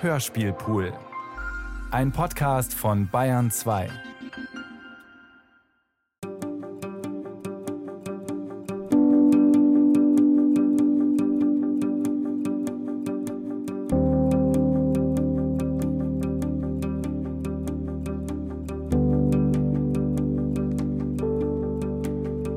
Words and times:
Hörspielpool. 0.00 0.92
Ein 1.90 2.12
Podcast 2.12 2.72
von 2.72 3.08
Bayern 3.08 3.50
2. 3.50 3.88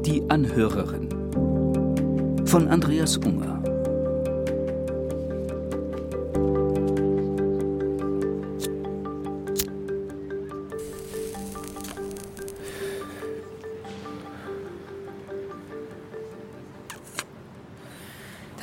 Die 0.06 0.24
Anhörerin 0.30 1.10
von 2.46 2.68
Andreas 2.68 3.18
Unger. 3.18 3.61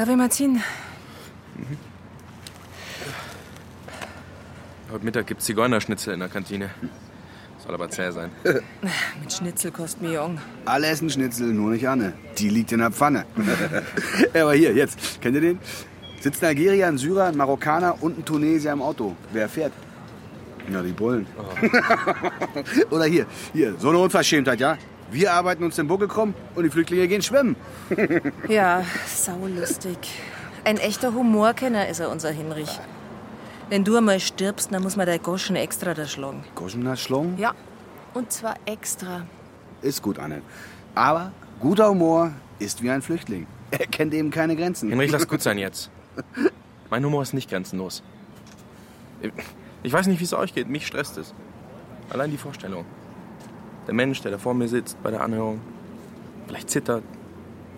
Darf 0.08 0.14
ich 0.14 0.22
mal 0.22 0.30
ziehen? 0.30 0.62
Heute 4.90 5.04
Mittag 5.04 5.26
gibt's 5.26 5.44
Zigeunerschnitzel 5.44 6.14
in 6.14 6.20
der 6.20 6.30
Kantine. 6.30 6.70
Soll 7.58 7.74
aber 7.74 7.90
zäh 7.90 8.10
sein. 8.10 8.30
Mit 9.20 9.30
Schnitzel 9.30 9.70
kostet 9.70 10.00
mir 10.00 10.14
jung. 10.14 10.40
Alle 10.64 10.86
essen 10.86 11.10
Schnitzel, 11.10 11.48
nur 11.48 11.72
nicht 11.72 11.86
Anne. 11.86 12.14
Die 12.38 12.48
liegt 12.48 12.72
in 12.72 12.78
der 12.78 12.90
Pfanne. 12.90 13.26
Aber 14.32 14.54
hier, 14.54 14.72
jetzt. 14.72 15.20
Kennt 15.20 15.34
ihr 15.34 15.42
den? 15.42 15.58
Sitzt 16.22 16.42
ein 16.42 16.48
Algerier, 16.56 16.86
ein 16.86 16.96
Syrer, 16.96 17.24
ein 17.24 17.36
Marokkaner 17.36 18.02
und 18.02 18.18
ein 18.18 18.24
Tunesier 18.24 18.72
im 18.72 18.80
Auto. 18.80 19.14
Wer 19.34 19.46
fährt? 19.46 19.74
Ja, 20.72 20.80
die 20.80 20.92
Bullen. 20.92 21.26
Oder 22.90 23.04
hier, 23.04 23.26
hier, 23.52 23.74
so 23.78 23.90
eine 23.90 23.98
Unverschämtheit, 23.98 24.58
ja? 24.58 24.78
Wir 25.10 25.32
arbeiten 25.32 25.64
uns 25.64 25.76
den 25.76 25.86
Buckel 25.88 26.06
krumm 26.08 26.34
und 26.54 26.64
die 26.64 26.70
Flüchtlinge 26.70 27.08
gehen 27.08 27.22
schwimmen. 27.22 27.56
Ja, 28.48 28.84
saulustig. 29.06 29.98
Ein 30.64 30.76
echter 30.78 31.14
Humorkenner 31.14 31.88
ist 31.88 32.00
er, 32.00 32.10
unser 32.10 32.30
Hinrich. 32.30 32.78
Wenn 33.70 33.84
du 33.84 33.96
einmal 33.96 34.20
stirbst, 34.20 34.72
dann 34.72 34.82
muss 34.82 34.96
man 34.96 35.06
dein 35.06 35.22
Goschen 35.22 35.56
extra 35.56 35.94
da 35.94 36.06
schlagen. 36.06 36.44
Goschener 36.54 36.96
Schlong? 36.96 37.36
Ja, 37.38 37.54
und 38.14 38.32
zwar 38.32 38.56
extra. 38.66 39.26
Ist 39.82 40.02
gut, 40.02 40.18
Anne. 40.18 40.42
Aber 40.94 41.32
guter 41.60 41.88
Humor 41.88 42.32
ist 42.58 42.82
wie 42.82 42.90
ein 42.90 43.02
Flüchtling. 43.02 43.46
Er 43.70 43.86
kennt 43.86 44.14
eben 44.14 44.30
keine 44.30 44.56
Grenzen. 44.56 44.88
Henrich, 44.90 45.10
lass 45.10 45.28
gut 45.28 45.42
sein 45.42 45.58
jetzt. 45.58 45.90
Mein 46.90 47.04
Humor 47.04 47.22
ist 47.22 47.34
nicht 47.34 47.48
grenzenlos. 47.50 48.02
Ich 49.82 49.92
weiß 49.92 50.06
nicht, 50.06 50.20
wie 50.20 50.24
es 50.24 50.32
euch 50.34 50.54
geht. 50.54 50.68
Mich 50.68 50.86
stresst 50.86 51.18
es. 51.18 51.34
Allein 52.10 52.30
die 52.30 52.38
Vorstellung. 52.38 52.84
Der 53.88 53.94
Mensch, 53.94 54.20
der 54.20 54.30
da 54.30 54.38
vor 54.38 54.52
mir 54.52 54.68
sitzt 54.68 55.02
bei 55.02 55.10
der 55.10 55.22
Anhörung, 55.22 55.60
vielleicht 56.46 56.68
zittert 56.68 57.02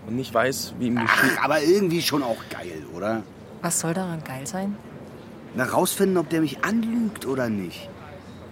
und 0.09 0.17
nicht 0.17 0.35
weiß, 0.35 0.75
wie 0.81 0.89
ihm 0.89 0.97
geschieht. 0.97 1.39
Ach, 1.39 1.45
aber 1.45 1.63
irgendwie 1.63 2.03
schon 2.03 2.25
auch 2.25 2.39
geil, 2.51 2.83
oder? 2.93 3.23
Was 3.63 3.79
soll 3.79 3.95
daran 3.95 4.25
geil 4.25 4.45
sein? 4.45 4.77
Na, 5.55 5.65
rausfinden, 5.65 6.19
ob 6.19 6.29
der 6.29 6.41
mich 6.41 6.65
anlügt 6.65 7.27
oder 7.27 7.49
nicht. 7.49 7.89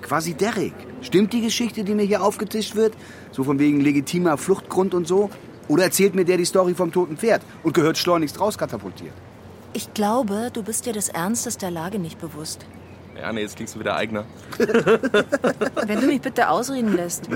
Quasi 0.03 0.35
Derek. 0.35 0.75
Stimmt 1.03 1.33
die 1.33 1.41
Geschichte, 1.41 1.83
die 1.83 1.95
mir 1.95 2.05
hier 2.05 2.23
aufgetischt 2.23 2.77
wird? 2.77 2.95
So 3.33 3.43
von 3.43 3.59
wegen 3.59 3.81
legitimer 3.81 4.39
Fluchtgrund 4.39 4.95
und 4.95 5.09
so? 5.09 5.29
Oder 5.67 5.83
erzählt 5.83 6.15
mir 6.15 6.25
der 6.25 6.37
die 6.37 6.45
Story 6.45 6.75
vom 6.75 6.93
toten 6.93 7.17
Pferd 7.17 7.43
und 7.65 7.75
gehört 7.75 7.99
schleunigst 7.99 8.39
rauskatapultiert? 8.39 9.15
Ich 9.73 9.93
glaube, 9.95 10.51
du 10.53 10.63
bist 10.63 10.87
dir 10.87 10.93
des 10.93 11.09
Ernstes 11.09 11.59
der 11.59 11.73
Lage 11.73 11.99
nicht 11.99 12.21
bewusst. 12.21 12.65
Ja, 13.21 13.33
nee, 13.33 13.41
jetzt 13.41 13.57
klingst 13.57 13.75
du 13.75 13.81
wieder 13.81 13.97
eigener. 13.97 14.25
Wenn 14.59 16.01
du 16.01 16.07
mich 16.07 16.21
bitte 16.21 16.49
ausreden 16.49 16.95
lässt. 16.95 17.29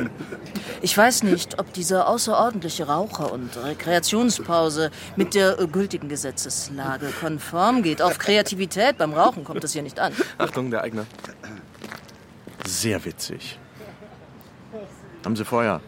Ich 0.81 0.97
weiß 0.97 1.25
nicht, 1.25 1.59
ob 1.59 1.73
diese 1.73 2.07
außerordentliche 2.07 2.87
Raucher- 2.87 3.33
und 3.33 3.57
Rekreationspause 3.57 4.91
mit 5.17 5.35
der 5.35 5.57
gültigen 5.67 6.09
Gesetzeslage 6.09 7.09
konform 7.21 7.83
geht. 7.83 8.01
Auf 8.01 8.19
Kreativität 8.19 8.97
beim 8.99 9.13
Rauchen 9.13 9.43
kommt 9.45 9.65
es 9.65 9.73
hier 9.73 9.83
nicht 9.83 9.99
an. 9.99 10.13
Achtung, 10.39 10.71
der 10.71 10.83
Eigner. 10.83 11.05
Sehr 12.65 13.05
witzig. 13.05 13.59
Haben 15.25 15.37
Sie 15.37 15.45
Feuer? 15.45 15.81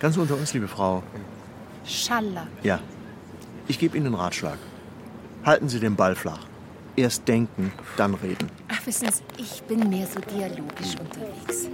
Ganz 0.00 0.16
unter 0.16 0.34
uns, 0.36 0.54
liebe 0.54 0.68
Frau. 0.68 1.02
Schalla. 1.84 2.46
Ja. 2.62 2.78
Ich 3.68 3.78
gebe 3.78 3.96
Ihnen 3.98 4.06
einen 4.06 4.14
Ratschlag. 4.14 4.58
Halten 5.44 5.68
Sie 5.68 5.78
den 5.78 5.94
Ball 5.94 6.14
flach. 6.14 6.40
Erst 6.96 7.28
denken, 7.28 7.70
dann 7.96 8.14
reden. 8.14 8.50
Ach, 8.68 8.86
wissen 8.86 9.08
Sie, 9.12 9.22
ich 9.36 9.62
bin 9.64 9.88
mehr 9.90 10.06
so 10.06 10.20
dialogisch 10.20 10.96
unterwegs. 10.98 11.68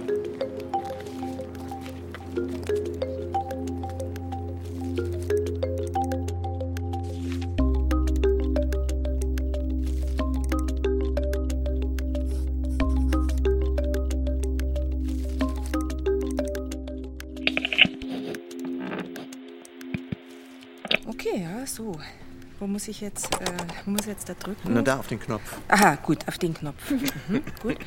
Muss 22.75 22.89
ich 22.89 22.99
jetzt, 22.99 23.33
äh, 23.35 23.89
muss 23.89 24.05
jetzt 24.05 24.27
da 24.27 24.33
drücken? 24.33 24.73
Na, 24.73 24.81
da 24.81 24.99
auf 24.99 25.07
den 25.07 25.17
Knopf. 25.17 25.59
Aha, 25.69 25.95
gut, 25.95 26.27
auf 26.27 26.37
den 26.37 26.53
Knopf. 26.53 26.91
Mhm, 26.91 27.41
gut. 27.61 27.77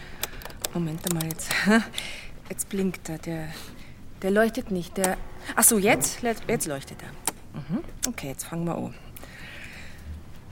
Moment 0.72 1.12
mal 1.12 1.24
jetzt. 1.24 1.50
Jetzt 2.48 2.70
blinkt 2.70 3.06
er. 3.10 3.18
Der, 3.18 3.48
der 4.22 4.30
leuchtet 4.30 4.70
nicht. 4.70 4.96
Der. 4.96 5.18
Ach 5.54 5.64
so, 5.64 5.76
jetzt, 5.76 6.22
jetzt 6.22 6.66
leuchtet 6.66 6.96
er. 7.02 7.10
Mhm. 7.60 7.84
Okay, 8.06 8.28
jetzt 8.28 8.44
fangen 8.44 8.64
wir 8.64 8.76
an. 8.76 8.94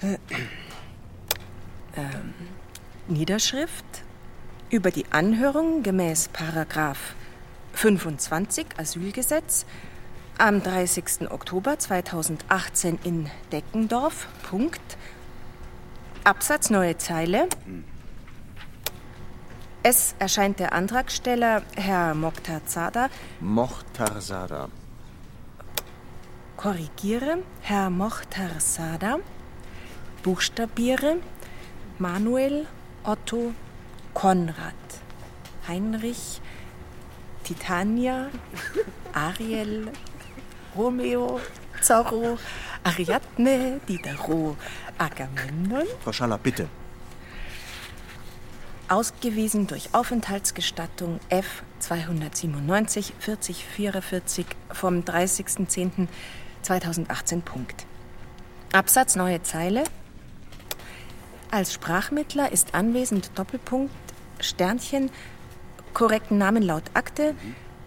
Äh, 0.03 0.19
ähm, 1.97 2.35
Niederschrift 3.09 3.87
über 4.69 4.91
die 4.91 5.07
Anhörung 5.13 5.83
gemäß 5.83 6.29
Paragraph 6.29 7.15
25 7.73 8.67
Asylgesetz 8.77 9.65
am 10.39 10.63
30. 10.63 11.31
Oktober 11.31 11.79
2018 11.79 12.99
in 13.05 13.31
Deckendorf. 13.53 14.27
Punkt. 14.49 14.97
Absatz 16.25 16.71
neue 16.71 16.97
Zeile. 16.99 17.49
Es 19.83 20.17
erscheint 20.19 20.59
der 20.59 20.73
Antragsteller, 20.73 21.63
Herr 21.77 22.15
Mokhtarzada, 22.15 23.09
Mochtarsada. 23.41 24.69
korrigiere, 26.57 27.45
Herr 27.61 27.91
Mokhtarzada, 27.91 29.19
buchstabiere, 30.25 31.19
Manuel 31.99 32.67
Otto 33.05 33.53
Konrad, 34.13 34.75
Heinrich, 35.69 36.41
Titania, 37.45 38.31
Ariel, 39.13 39.93
Romeo, 40.77 41.41
Zorro, 41.83 42.39
Ariadne, 42.85 43.81
Diderot, 43.89 44.57
Agamemnon, 44.99 45.87
Frau 46.03 46.13
Schaller, 46.13 46.39
bitte. 46.39 46.69
ausgewiesen 48.89 49.67
durch 49.67 49.93
Aufenthaltsgestattung 49.95 51.19
F 51.29 51.65
297 51.81 53.15
4044 53.19 54.47
vom 54.73 55.01
30.10.2018. 55.01 57.43
Punkt. 57.43 57.85
Absatz 58.72 59.17
neue 59.17 59.43
Zeile. 59.43 59.83
Als 61.51 61.72
Sprachmittler 61.72 62.53
ist 62.53 62.75
anwesend 62.75 63.37
Doppelpunkt 63.39 63.93
Sternchen 64.41 65.11
korrekten 65.95 66.37
Namen 66.39 66.63
laut 66.63 66.84
Akte. 66.95 67.34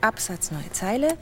Absatz 0.02 0.52
neue 0.52 0.70
Zeile. 0.72 1.18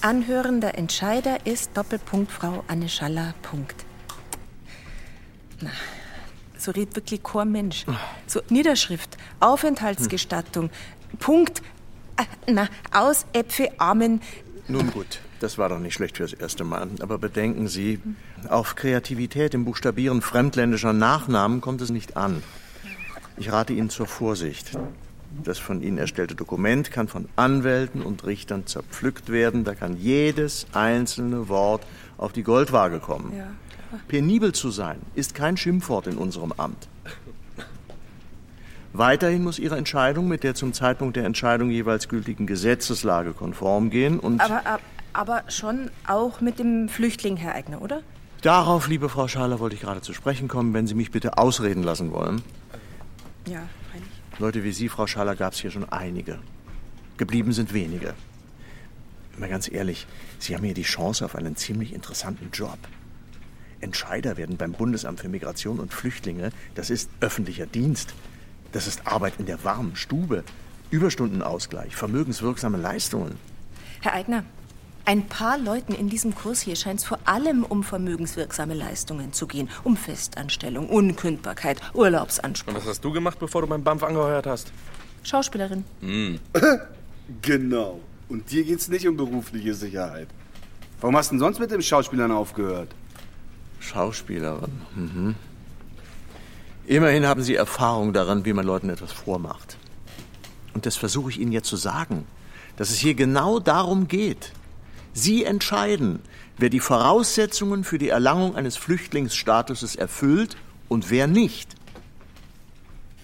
Anhörender 0.00 0.76
Entscheider 0.78 1.44
ist 1.44 1.76
Doppelpunkt 1.76 2.30
Frau 2.30 2.62
Anne 2.68 2.88
Schaller. 2.88 3.34
Punkt. 3.42 3.84
Na, 5.60 5.70
so 6.56 6.70
redet 6.70 6.94
wirklich 6.94 7.22
kein 7.22 7.50
Mensch. 7.50 7.84
So, 8.26 8.40
Niederschrift, 8.48 9.16
Aufenthaltsgestattung, 9.40 10.70
Punkt, 11.18 11.62
äh, 12.16 12.24
na, 12.52 12.68
aus 12.92 13.26
Äpfel, 13.32 13.70
Amen. 13.78 14.20
Nun 14.68 14.90
gut, 14.92 15.20
das 15.40 15.58
war 15.58 15.68
doch 15.68 15.78
nicht 15.78 15.94
schlecht 15.94 16.18
fürs 16.18 16.32
erste 16.32 16.62
Mal. 16.62 16.88
Aber 17.00 17.18
bedenken 17.18 17.66
Sie, 17.66 18.00
auf 18.48 18.76
Kreativität 18.76 19.54
im 19.54 19.64
Buchstabieren 19.64 20.22
fremdländischer 20.22 20.92
Nachnamen 20.92 21.60
kommt 21.60 21.80
es 21.80 21.90
nicht 21.90 22.16
an. 22.16 22.42
Ich 23.36 23.50
rate 23.50 23.72
Ihnen 23.72 23.90
zur 23.90 24.06
Vorsicht. 24.06 24.72
Das 25.44 25.58
von 25.58 25.82
Ihnen 25.82 25.98
erstellte 25.98 26.34
Dokument 26.34 26.90
kann 26.90 27.06
von 27.08 27.28
Anwälten 27.36 28.02
und 28.02 28.24
Richtern 28.26 28.66
zerpflückt 28.66 29.30
werden. 29.30 29.64
Da 29.64 29.74
kann 29.74 29.96
jedes 29.96 30.66
einzelne 30.72 31.48
Wort 31.48 31.84
auf 32.16 32.32
die 32.32 32.42
Goldwaage 32.42 32.98
kommen. 32.98 33.32
Ja, 33.36 33.46
Penibel 34.08 34.52
zu 34.52 34.70
sein 34.70 34.98
ist 35.14 35.34
kein 35.34 35.56
Schimpfwort 35.56 36.06
in 36.06 36.16
unserem 36.18 36.52
Amt. 36.52 36.88
Weiterhin 38.92 39.44
muss 39.44 39.58
Ihre 39.58 39.76
Entscheidung 39.76 40.28
mit 40.28 40.42
der 40.42 40.54
zum 40.54 40.72
Zeitpunkt 40.72 41.16
der 41.16 41.24
Entscheidung 41.24 41.70
jeweils 41.70 42.08
gültigen 42.08 42.46
Gesetzeslage 42.46 43.32
konform 43.32 43.90
gehen 43.90 44.18
und 44.18 44.40
Aber, 44.40 44.66
ab- 44.66 44.80
aber 45.12 45.42
schon 45.48 45.90
auch 46.06 46.40
mit 46.40 46.58
dem 46.58 46.88
Flüchtling, 46.88 47.36
Herr 47.36 47.54
Eigner, 47.54 47.82
oder? 47.82 48.00
darauf, 48.42 48.86
liebe 48.88 49.08
Frau 49.08 49.26
Schaller, 49.28 49.58
wollte 49.58 49.74
ich 49.74 49.80
gerade 49.82 50.00
zu 50.00 50.12
sprechen 50.14 50.48
kommen, 50.48 50.72
wenn 50.72 50.86
Sie 50.86 50.94
mich 50.94 51.10
bitte 51.10 51.38
ausreden 51.38 51.82
lassen 51.82 52.12
wollen. 52.12 52.40
Ja. 53.46 53.60
Leute 54.38 54.62
wie 54.62 54.70
Sie, 54.70 54.88
Frau 54.88 55.08
Schaller, 55.08 55.34
gab 55.34 55.52
es 55.52 55.60
hier 55.60 55.72
schon 55.72 55.88
einige. 55.88 56.38
Geblieben 57.16 57.52
sind 57.52 57.74
wenige. 57.74 58.14
Mal 59.36 59.48
ganz 59.48 59.70
ehrlich, 59.70 60.06
Sie 60.38 60.54
haben 60.54 60.64
hier 60.64 60.74
die 60.74 60.82
Chance 60.82 61.24
auf 61.24 61.34
einen 61.34 61.56
ziemlich 61.56 61.92
interessanten 61.92 62.50
Job. 62.52 62.78
Entscheider 63.80 64.36
werden 64.36 64.56
beim 64.56 64.72
Bundesamt 64.72 65.20
für 65.20 65.28
Migration 65.28 65.80
und 65.80 65.92
Flüchtlinge. 65.92 66.50
Das 66.76 66.90
ist 66.90 67.10
öffentlicher 67.20 67.66
Dienst. 67.66 68.14
Das 68.70 68.86
ist 68.86 69.06
Arbeit 69.06 69.34
in 69.38 69.46
der 69.46 69.64
warmen 69.64 69.96
Stube. 69.96 70.44
Überstundenausgleich, 70.90 71.96
vermögenswirksame 71.96 72.78
Leistungen. 72.78 73.36
Herr 74.00 74.14
Eigner, 74.14 74.44
ein 75.08 75.26
paar 75.26 75.56
Leuten 75.56 75.94
in 75.94 76.10
diesem 76.10 76.34
Kurs 76.34 76.60
hier 76.60 76.76
scheint 76.76 77.00
es 77.00 77.06
vor 77.06 77.18
allem 77.24 77.64
um 77.64 77.82
vermögenswirksame 77.82 78.74
Leistungen 78.74 79.32
zu 79.32 79.46
gehen. 79.46 79.70
Um 79.82 79.96
Festanstellung, 79.96 80.90
Unkündbarkeit, 80.90 81.80
Urlaubsanspruch. 81.94 82.74
Und 82.74 82.80
was 82.80 82.86
hast 82.86 83.02
du 83.02 83.10
gemacht, 83.10 83.38
bevor 83.38 83.62
du 83.62 83.68
beim 83.68 83.82
BAMF 83.82 84.02
angeheuert 84.02 84.46
hast? 84.46 84.70
Schauspielerin. 85.22 85.84
Genau. 87.42 88.00
Und 88.30 88.50
dir 88.50 88.64
geht's 88.64 88.88
nicht 88.88 89.06
um 89.06 89.14
berufliche 89.14 89.74
Sicherheit. 89.74 90.28
Warum 91.02 91.14
hast 91.14 91.30
du 91.30 91.34
denn 91.34 91.40
sonst 91.40 91.58
mit 91.58 91.70
dem 91.70 91.82
Schauspielern 91.82 92.32
aufgehört? 92.32 92.88
Schauspielerin. 93.80 94.72
Mhm. 94.94 95.34
Immerhin 96.86 97.26
haben 97.26 97.42
Sie 97.42 97.54
Erfahrung 97.54 98.14
daran, 98.14 98.46
wie 98.46 98.54
man 98.54 98.64
Leuten 98.64 98.88
etwas 98.88 99.12
vormacht. 99.12 99.76
Und 100.72 100.86
das 100.86 100.96
versuche 100.96 101.28
ich 101.28 101.38
Ihnen 101.38 101.52
jetzt 101.52 101.68
zu 101.68 101.76
sagen, 101.76 102.24
dass 102.76 102.88
es 102.88 102.96
hier 102.96 103.12
genau 103.12 103.58
darum 103.58 104.08
geht. 104.08 104.52
Sie 105.12 105.44
entscheiden, 105.44 106.20
wer 106.56 106.70
die 106.70 106.80
Voraussetzungen 106.80 107.84
für 107.84 107.98
die 107.98 108.08
Erlangung 108.08 108.56
eines 108.56 108.76
Flüchtlingsstatuses 108.76 109.96
erfüllt 109.96 110.56
und 110.88 111.10
wer 111.10 111.26
nicht. 111.26 111.74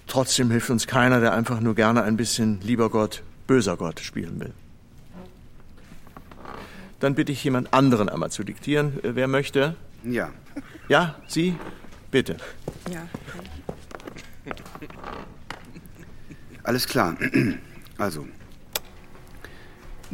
Trotzdem 0.06 0.50
hilft 0.50 0.70
uns 0.70 0.86
keiner, 0.86 1.20
der 1.20 1.32
einfach 1.32 1.60
nur 1.60 1.74
gerne 1.74 2.02
ein 2.02 2.16
bisschen 2.16 2.60
lieber 2.60 2.90
Gott, 2.90 3.22
böser 3.46 3.76
Gott 3.76 4.00
spielen 4.00 4.40
will. 4.40 4.52
Dann 7.00 7.14
bitte 7.14 7.32
ich 7.32 7.42
jemand 7.44 7.74
anderen 7.74 8.08
einmal 8.08 8.30
zu 8.30 8.44
diktieren, 8.44 9.02
äh, 9.04 9.14
wer 9.14 9.28
möchte. 9.28 9.76
Ja. 10.04 10.30
Ja, 10.88 11.16
Sie? 11.26 11.56
Bitte. 12.10 12.36
Ja. 12.90 13.08
Alles 16.62 16.86
klar. 16.86 17.16
Also. 17.98 18.26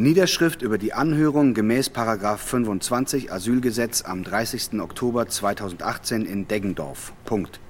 Niederschrift 0.00 0.62
über 0.62 0.78
die 0.78 0.94
Anhörung 0.94 1.52
gemäß 1.52 1.90
Paragraph 1.90 2.40
25 2.40 3.30
Asylgesetz 3.30 4.00
am 4.02 4.24
30. 4.24 4.80
Oktober 4.80 5.28
2018 5.28 6.24
in 6.24 6.48
Deggendorf. 6.48 7.12
Punkt. 7.26 7.60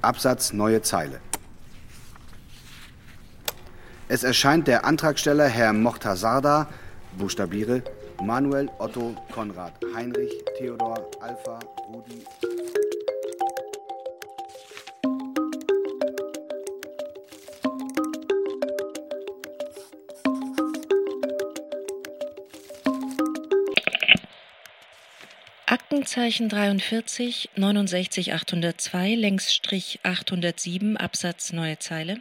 Absatz 0.00 0.54
neue 0.54 0.80
Zeile. 0.80 1.20
Es 4.08 4.24
erscheint 4.24 4.68
der 4.68 4.86
Antragsteller 4.86 5.48
Herr 5.48 5.74
Mochtasarda, 5.74 6.68
buchstabiere, 7.18 7.82
Manuel 8.22 8.70
Otto 8.78 9.14
Konrad 9.30 9.74
Heinrich 9.94 10.32
Theodor 10.56 11.10
Alpha 11.20 11.58
Rudi 11.92 12.24
Aktenzeichen 26.06 26.48
43 26.48 27.50
69 27.56 28.32
802 28.32 29.16
Längsstrich 29.16 29.98
807 30.04 30.96
Absatz 30.96 31.52
neue 31.52 31.80
Zeile. 31.80 32.20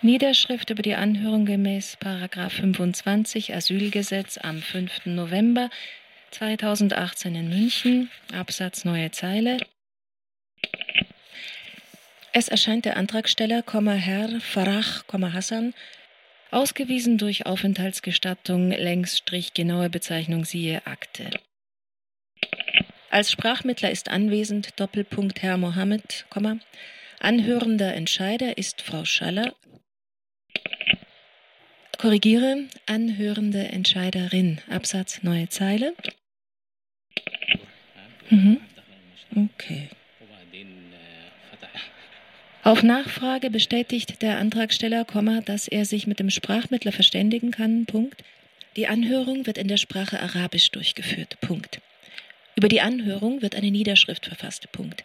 Niederschrift 0.00 0.70
über 0.70 0.82
die 0.82 0.96
Anhörung 0.96 1.46
gemäß 1.46 1.98
Paragraph 2.00 2.54
25 2.54 3.54
Asylgesetz 3.54 4.38
am 4.38 4.60
5. 4.60 5.06
November 5.06 5.70
2018 6.32 7.36
in 7.36 7.48
München 7.48 8.10
Absatz 8.34 8.84
neue 8.84 9.12
Zeile. 9.12 9.58
Es 12.32 12.48
erscheint 12.48 12.86
der 12.86 12.96
Antragsteller, 12.96 13.62
Herr 13.62 14.40
Farach, 14.40 15.04
Hassan, 15.32 15.74
ausgewiesen 16.50 17.18
durch 17.18 17.46
Aufenthaltsgestattung, 17.46 18.72
Längsstrich 18.72 19.54
genaue 19.54 19.90
Bezeichnung 19.90 20.44
siehe 20.44 20.84
Akte. 20.88 21.30
Als 23.12 23.30
Sprachmittler 23.30 23.90
ist 23.90 24.08
anwesend 24.08 24.80
Doppelpunkt 24.80 25.42
Herr 25.42 25.58
Mohammed, 25.58 26.24
anhörender 27.20 27.94
Entscheider 27.94 28.56
ist 28.56 28.80
Frau 28.80 29.04
Schaller. 29.04 29.54
Korrigiere, 31.98 32.68
anhörende 32.86 33.68
Entscheiderin, 33.68 34.62
Absatz 34.70 35.22
neue 35.22 35.50
Zeile. 35.50 35.94
Mhm. 38.30 38.62
Okay. 39.36 39.90
Auf 42.62 42.82
Nachfrage 42.82 43.50
bestätigt 43.50 44.22
der 44.22 44.38
Antragsteller, 44.38 45.04
dass 45.44 45.68
er 45.68 45.84
sich 45.84 46.06
mit 46.06 46.18
dem 46.18 46.30
Sprachmittler 46.30 46.92
verständigen 46.92 47.50
kann. 47.50 47.84
Punkt. 47.84 48.24
Die 48.76 48.86
Anhörung 48.86 49.44
wird 49.44 49.58
in 49.58 49.68
der 49.68 49.76
Sprache 49.76 50.18
Arabisch 50.18 50.70
durchgeführt. 50.70 51.38
Punkt. 51.42 51.82
Über 52.56 52.68
die 52.68 52.80
Anhörung 52.80 53.42
wird 53.42 53.54
eine 53.54 53.70
Niederschrift 53.70 54.26
verfasst. 54.26 54.70
Punkt. 54.72 55.04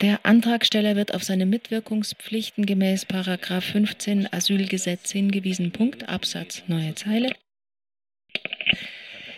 Der 0.00 0.20
Antragsteller 0.24 0.96
wird 0.96 1.14
auf 1.14 1.24
seine 1.24 1.46
Mitwirkungspflichten 1.46 2.64
gemäß 2.64 3.04
Paragraph 3.04 3.64
15 3.64 4.32
Asylgesetz 4.32 5.10
hingewiesen. 5.10 5.72
Punkt. 5.72 6.08
Absatz 6.08 6.62
neue 6.68 6.94
Zeile. 6.94 7.34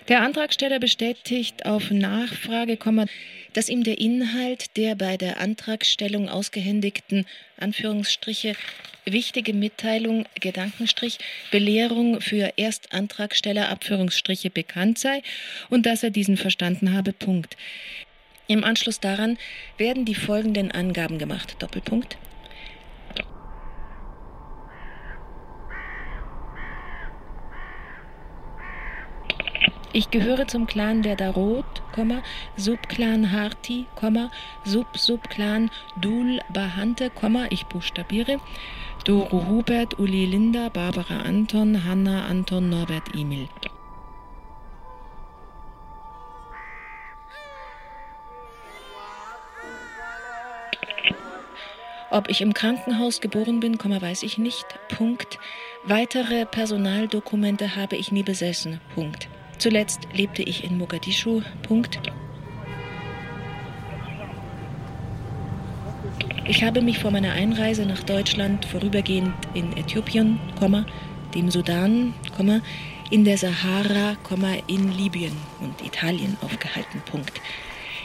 Der 0.08 0.22
Antragsteller 0.22 0.80
bestätigt 0.80 1.64
auf 1.64 1.90
Nachfrage, 1.90 2.76
dass 3.52 3.68
ihm 3.68 3.84
der 3.84 3.98
Inhalt 3.98 4.76
der 4.76 4.96
bei 4.96 5.16
der 5.16 5.40
Antragstellung 5.40 6.28
ausgehändigten 6.28 7.24
Anführungsstriche 7.58 8.54
wichtige 9.04 9.52
Mitteilung 9.52 10.26
Gedankenstrich 10.40 11.18
Belehrung 11.50 12.20
für 12.20 12.52
Erstantragsteller 12.56 13.68
Abführungsstriche 13.68 14.50
bekannt 14.50 14.98
sei 14.98 15.22
und 15.70 15.86
dass 15.86 16.02
er 16.02 16.10
diesen 16.10 16.36
verstanden 16.36 16.92
habe. 16.92 17.12
Punkt. 17.12 17.56
Im 18.48 18.64
Anschluss 18.64 18.98
daran 18.98 19.38
werden 19.78 20.04
die 20.04 20.14
folgenden 20.14 20.72
Angaben 20.72 21.18
gemacht. 21.18 21.56
Doppelpunkt. 21.60 22.16
Ich 29.94 30.10
gehöre 30.10 30.48
zum 30.48 30.66
Clan 30.66 31.02
der 31.02 31.16
Darot, 31.16 31.66
Komma, 31.94 32.22
Subclan 32.56 33.30
Harti, 33.30 33.84
Sub-Subclan 34.64 35.70
Dul 36.00 36.40
Bahante, 36.48 37.10
ich 37.50 37.66
buchstabiere, 37.66 38.40
Doro 39.04 39.46
Hubert, 39.48 39.98
Uli 39.98 40.24
Linda, 40.24 40.70
Barbara 40.70 41.18
Anton, 41.18 41.84
Hanna 41.84 42.24
Anton, 42.24 42.70
Norbert 42.70 43.14
Emil. 43.14 43.48
Ob 52.10 52.30
ich 52.30 52.40
im 52.40 52.54
Krankenhaus 52.54 53.20
geboren 53.20 53.60
bin, 53.60 53.78
weiß 53.78 54.22
ich 54.22 54.38
nicht. 54.38 54.66
Punkt. 54.88 55.38
Weitere 55.84 56.46
Personaldokumente 56.46 57.76
habe 57.76 57.96
ich 57.96 58.10
nie 58.10 58.22
besessen. 58.22 58.80
Punkt. 58.94 59.28
Zuletzt 59.62 60.08
lebte 60.12 60.42
ich 60.42 60.64
in 60.64 60.76
Mogadischu. 60.76 61.40
Punkt. 61.62 62.00
Ich 66.48 66.64
habe 66.64 66.82
mich 66.82 66.98
vor 66.98 67.12
meiner 67.12 67.30
Einreise 67.30 67.86
nach 67.86 68.02
Deutschland 68.02 68.64
vorübergehend 68.64 69.32
in 69.54 69.76
Äthiopien, 69.76 70.40
dem 71.32 71.48
Sudan, 71.48 72.12
in 73.12 73.24
der 73.24 73.38
Sahara, 73.38 74.16
in 74.66 74.90
Libyen 74.90 75.36
und 75.60 75.80
Italien 75.80 76.36
aufgehalten. 76.40 77.00
Punkt. 77.08 77.40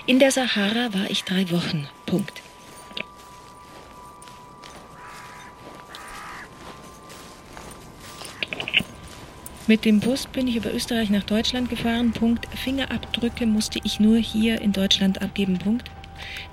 In 0.05 0.19
der 0.19 0.29
Sahara 0.29 0.93
war 0.93 1.09
ich 1.09 1.23
drei 1.23 1.49
Wochen. 1.49 1.87
Punkt. 2.05 2.43
Mit 9.67 9.83
dem 9.83 9.99
Bus 9.99 10.27
bin 10.27 10.47
ich 10.47 10.55
über 10.55 10.73
Österreich 10.73 11.09
nach 11.09 11.23
Deutschland 11.23 11.69
gefahren. 11.69 12.13
Punkt. 12.13 12.47
Fingerabdrücke 12.55 13.45
musste 13.45 13.79
ich 13.83 13.99
nur 13.99 14.17
hier 14.17 14.61
in 14.61 14.71
Deutschland 14.71 15.21
abgeben. 15.21 15.57
Punkt. 15.57 15.91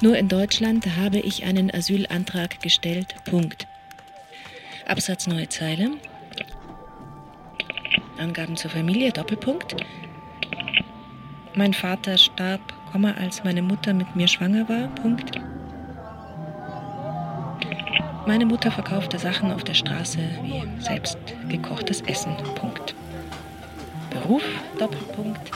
Nur 0.02 0.18
in 0.18 0.26
Deutschland 0.26 0.84
habe 0.96 1.20
ich 1.20 1.44
einen 1.44 1.72
Asylantrag 1.72 2.60
gestellt. 2.60 3.14
Punkt. 3.24 3.68
Absatz 4.88 5.28
neue 5.28 5.48
Zeile. 5.48 5.92
Angaben 8.18 8.56
zur 8.56 8.72
Familie. 8.72 9.12
Doppelpunkt. 9.12 9.76
Mein 11.54 11.72
Vater 11.72 12.18
starb, 12.18 12.60
als 13.16 13.44
meine 13.44 13.62
Mutter 13.62 13.94
mit 13.94 14.16
mir 14.16 14.26
schwanger 14.26 14.68
war. 14.68 14.88
Punkt. 14.96 15.40
Meine 18.26 18.46
Mutter 18.46 18.72
verkaufte 18.72 19.20
Sachen 19.20 19.52
auf 19.52 19.62
der 19.62 19.74
Straße 19.74 20.18
wie 20.42 20.82
selbst 20.82 21.18
gekochtes 21.48 22.00
Essen. 22.00 22.34
Punkt. 22.56 22.83
Beruf, 24.24 24.42
Doppelpunkt. 24.78 25.50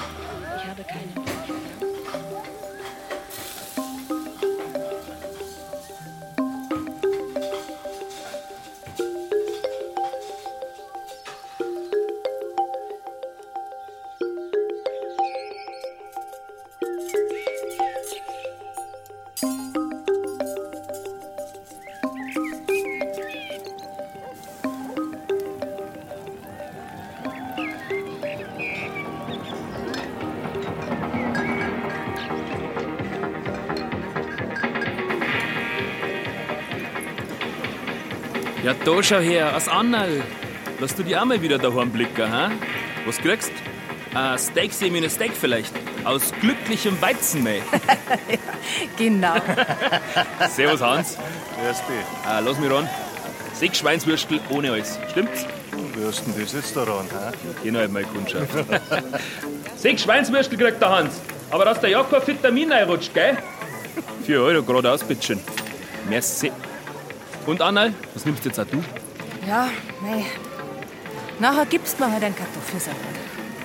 Da 38.88 39.02
schau 39.02 39.18
her, 39.18 39.52
als 39.52 39.68
Annal. 39.68 40.22
Lass 40.80 40.94
du 40.94 41.02
die 41.02 41.14
auch 41.14 41.24
mal 41.26 41.42
wieder 41.42 41.58
daheim 41.58 41.90
blicken, 41.90 42.32
ha? 42.32 42.50
Was 43.04 43.18
kriegst? 43.18 43.52
Ein 44.14 44.38
Steak 44.38 44.72
Semine 44.72 45.10
Steak 45.10 45.32
vielleicht. 45.38 45.74
Aus 46.04 46.32
glücklichem 46.40 47.00
Weizenmehl. 47.00 47.62
Genau. 48.98 49.34
Servus 50.50 50.82
Hans. 50.82 51.16
Grüß 51.16 51.76
dich. 51.78 52.26
Ah, 52.26 52.40
lass 52.40 52.58
mich 52.58 52.70
ran. 52.70 52.88
Sechs 53.54 53.78
Schweinswürstel 53.78 54.40
ohne 54.50 54.72
alles. 54.72 54.98
Stimmt's? 55.10 55.46
Wie 55.94 56.04
hast 56.06 56.26
denn 56.26 56.34
das 56.38 56.52
jetzt 56.52 56.76
daran? 56.76 57.06
hä? 57.06 57.36
Geh 57.62 57.70
noch 57.70 57.80
einmal 57.80 58.04
Kundschaft. 58.04 58.48
Sechs 59.76 60.02
Schweinswürstel 60.02 60.58
kriegt 60.58 60.82
der 60.82 60.90
Hans. 60.90 61.20
Aber 61.50 61.64
dass 61.64 61.80
der 61.80 61.90
Jakob 61.90 62.26
Vitamin 62.26 62.70
reinrutscht, 62.70 63.14
gell? 63.14 63.38
Vier 64.26 64.42
Euro 64.42 64.62
geradeaus, 64.62 65.02
bitteschön. 65.02 65.40
Merci. 66.10 66.52
Und 67.48 67.62
Annal, 67.62 67.94
was 68.12 68.26
nimmst 68.26 68.44
jetzt 68.44 68.60
auch 68.60 68.66
du? 68.66 68.84
Ja, 69.46 69.70
mei. 70.02 70.26
Nachher 71.38 71.64
gibst 71.64 71.98
mir 71.98 72.12
halt 72.12 72.22
einen 72.22 72.36
Kartoffelsalat. 72.36 72.98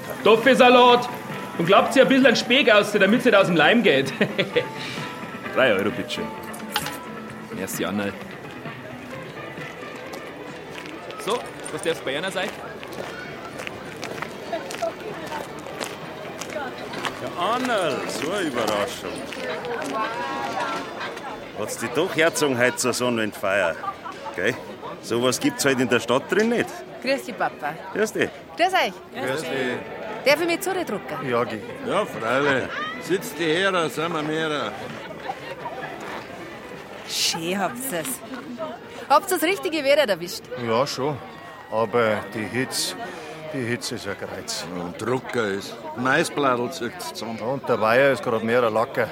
Kartoffelsalat. 0.08 1.10
Und 1.58 1.66
glaubt 1.66 1.94
ihr 1.98 2.04
ein 2.04 2.08
bisschen 2.08 2.28
an 2.28 2.36
Speck 2.38 2.72
aus, 2.72 2.94
damit 2.94 3.20
es 3.20 3.25
nicht 3.25 3.36
aus 3.36 3.48
dem 3.48 3.58
Leim 3.58 3.84
geht. 3.84 4.13
Drei 5.54 5.74
Euro, 5.74 5.90
bitteschön. 5.92 6.24
Merci, 7.58 7.84
Annal. 7.84 8.13
So, 11.25 11.38
was 11.74 11.82
darf's 11.82 12.00
bei 12.00 12.18
einer 12.18 12.32
sein? 12.32 12.48
Ja, 17.22 17.54
Annel, 17.54 17.98
so 18.08 18.32
eine 18.32 18.48
Überraschung. 18.48 19.12
Hat's 21.60 21.77
dich 21.77 21.89
doch 21.91 22.15
herzogen 22.15 22.57
heute 22.57 22.75
zur 22.77 22.93
Sonnenwendfeier? 22.93 23.75
Gell? 24.36 24.55
Sowas 25.01 25.39
gibt's 25.39 25.65
halt 25.65 25.79
in 25.79 25.89
der 25.89 26.00
Stadt 26.00 26.31
drin 26.31 26.50
nicht. 26.50 26.69
Grüß 27.01 27.24
dich, 27.25 27.38
Papa. 27.38 27.74
Grüß 27.93 28.13
dich. 28.13 28.29
Grüß 28.57 28.74
euch. 28.74 28.93
Grüß 29.13 29.41
dich. 29.41 29.50
Darf 30.25 30.41
ich 30.41 30.48
mich 30.48 30.62
zudrucken? 30.62 31.29
Ja, 31.29 31.43
geh. 31.43 31.60
Ja, 31.86 32.05
freilich. 32.05 32.69
Sitzt 33.01 33.38
die 33.38 33.43
her, 33.43 33.89
sind 33.89 34.13
wir 34.13 34.24
mehr. 34.24 34.72
Schön 37.10 37.60
habt 37.60 37.77
ihr's. 37.91 38.07
Habt 39.10 39.29
ihr 39.29 39.38
das 39.38 39.43
richtige 39.48 39.83
Wetter 39.83 40.10
erwischt? 40.10 40.43
Ja, 40.65 40.88
schon. 40.88 41.17
Aber 41.69 42.22
die 42.33 42.45
Hitze, 42.45 42.95
die 43.53 43.65
Hitze 43.65 43.95
ist 43.95 44.07
ein 44.07 44.15
Kreuz. 44.17 44.65
Und 44.79 45.00
Drucker 45.01 45.45
ist. 45.50 45.75
Maisbladel 45.98 46.72
zieht's 46.72 47.13
zusammen. 47.13 47.39
Und 47.39 47.67
der 47.67 47.79
Weiher 47.81 48.13
ist 48.13 48.24
gerade 48.24 48.45
mehr 48.45 48.63
ein 48.63 48.74
Lacker. 48.74 49.10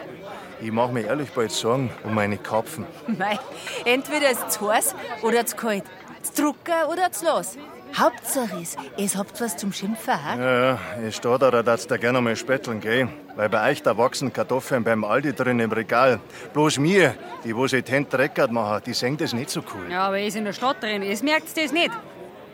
Ich 0.62 0.72
mach 0.72 0.92
mich 0.92 1.06
ehrlich 1.06 1.32
bald 1.32 1.52
sorgen 1.52 1.90
um 2.04 2.14
meine 2.14 2.38
Kapfen. 2.38 2.86
Mei, 3.08 3.40
entweder 3.84 4.30
ist 4.30 4.44
es 4.48 4.54
zu 4.60 4.72
heiß 4.72 4.96
oder 5.24 5.44
zu 5.44 5.56
kalt. 5.56 5.84
Zu 6.22 6.44
drucken 6.44 6.84
oder 6.92 7.12
zu 7.12 7.26
los. 7.26 7.58
Hauptsache 7.98 8.62
ist, 8.62 8.78
es 8.96 9.18
habt 9.18 9.42
was 9.42 9.58
zum 9.58 9.74
Schimpfen, 9.74 10.14
ha? 10.14 10.36
Ja, 10.38 10.64
ja, 10.64 10.80
ich 11.06 11.16
stehe 11.16 11.38
da, 11.38 11.52
da 11.52 11.64
darfst 11.64 11.90
du 11.92 11.98
gerne 11.98 12.22
mal 12.22 12.36
spetteln, 12.36 12.80
gell? 12.80 13.10
Weil 13.36 13.50
bei 13.50 13.72
euch 13.72 13.82
da 13.82 13.98
wachsen 13.98 14.32
Kartoffeln 14.32 14.84
beim 14.84 15.04
Aldi 15.04 15.34
drin 15.34 15.60
im 15.60 15.72
Regal. 15.72 16.20
Bloß 16.54 16.78
mir, 16.78 17.16
die 17.44 17.56
wo 17.56 17.68
sich 17.68 17.84
den 17.84 18.08
Dreckert 18.08 18.52
machen, 18.52 18.84
die 18.86 18.94
sehen 18.94 19.18
das 19.18 19.34
nicht 19.34 19.50
so 19.50 19.62
cool. 19.74 19.92
Ja, 19.92 20.08
aber 20.08 20.20
er 20.20 20.28
ist 20.28 20.38
in 20.38 20.46
der 20.46 20.54
Stadt 20.54 20.82
drin, 20.82 21.02
es 21.02 21.22
merkt 21.24 21.58
das 21.58 21.72
nicht. 21.74 21.92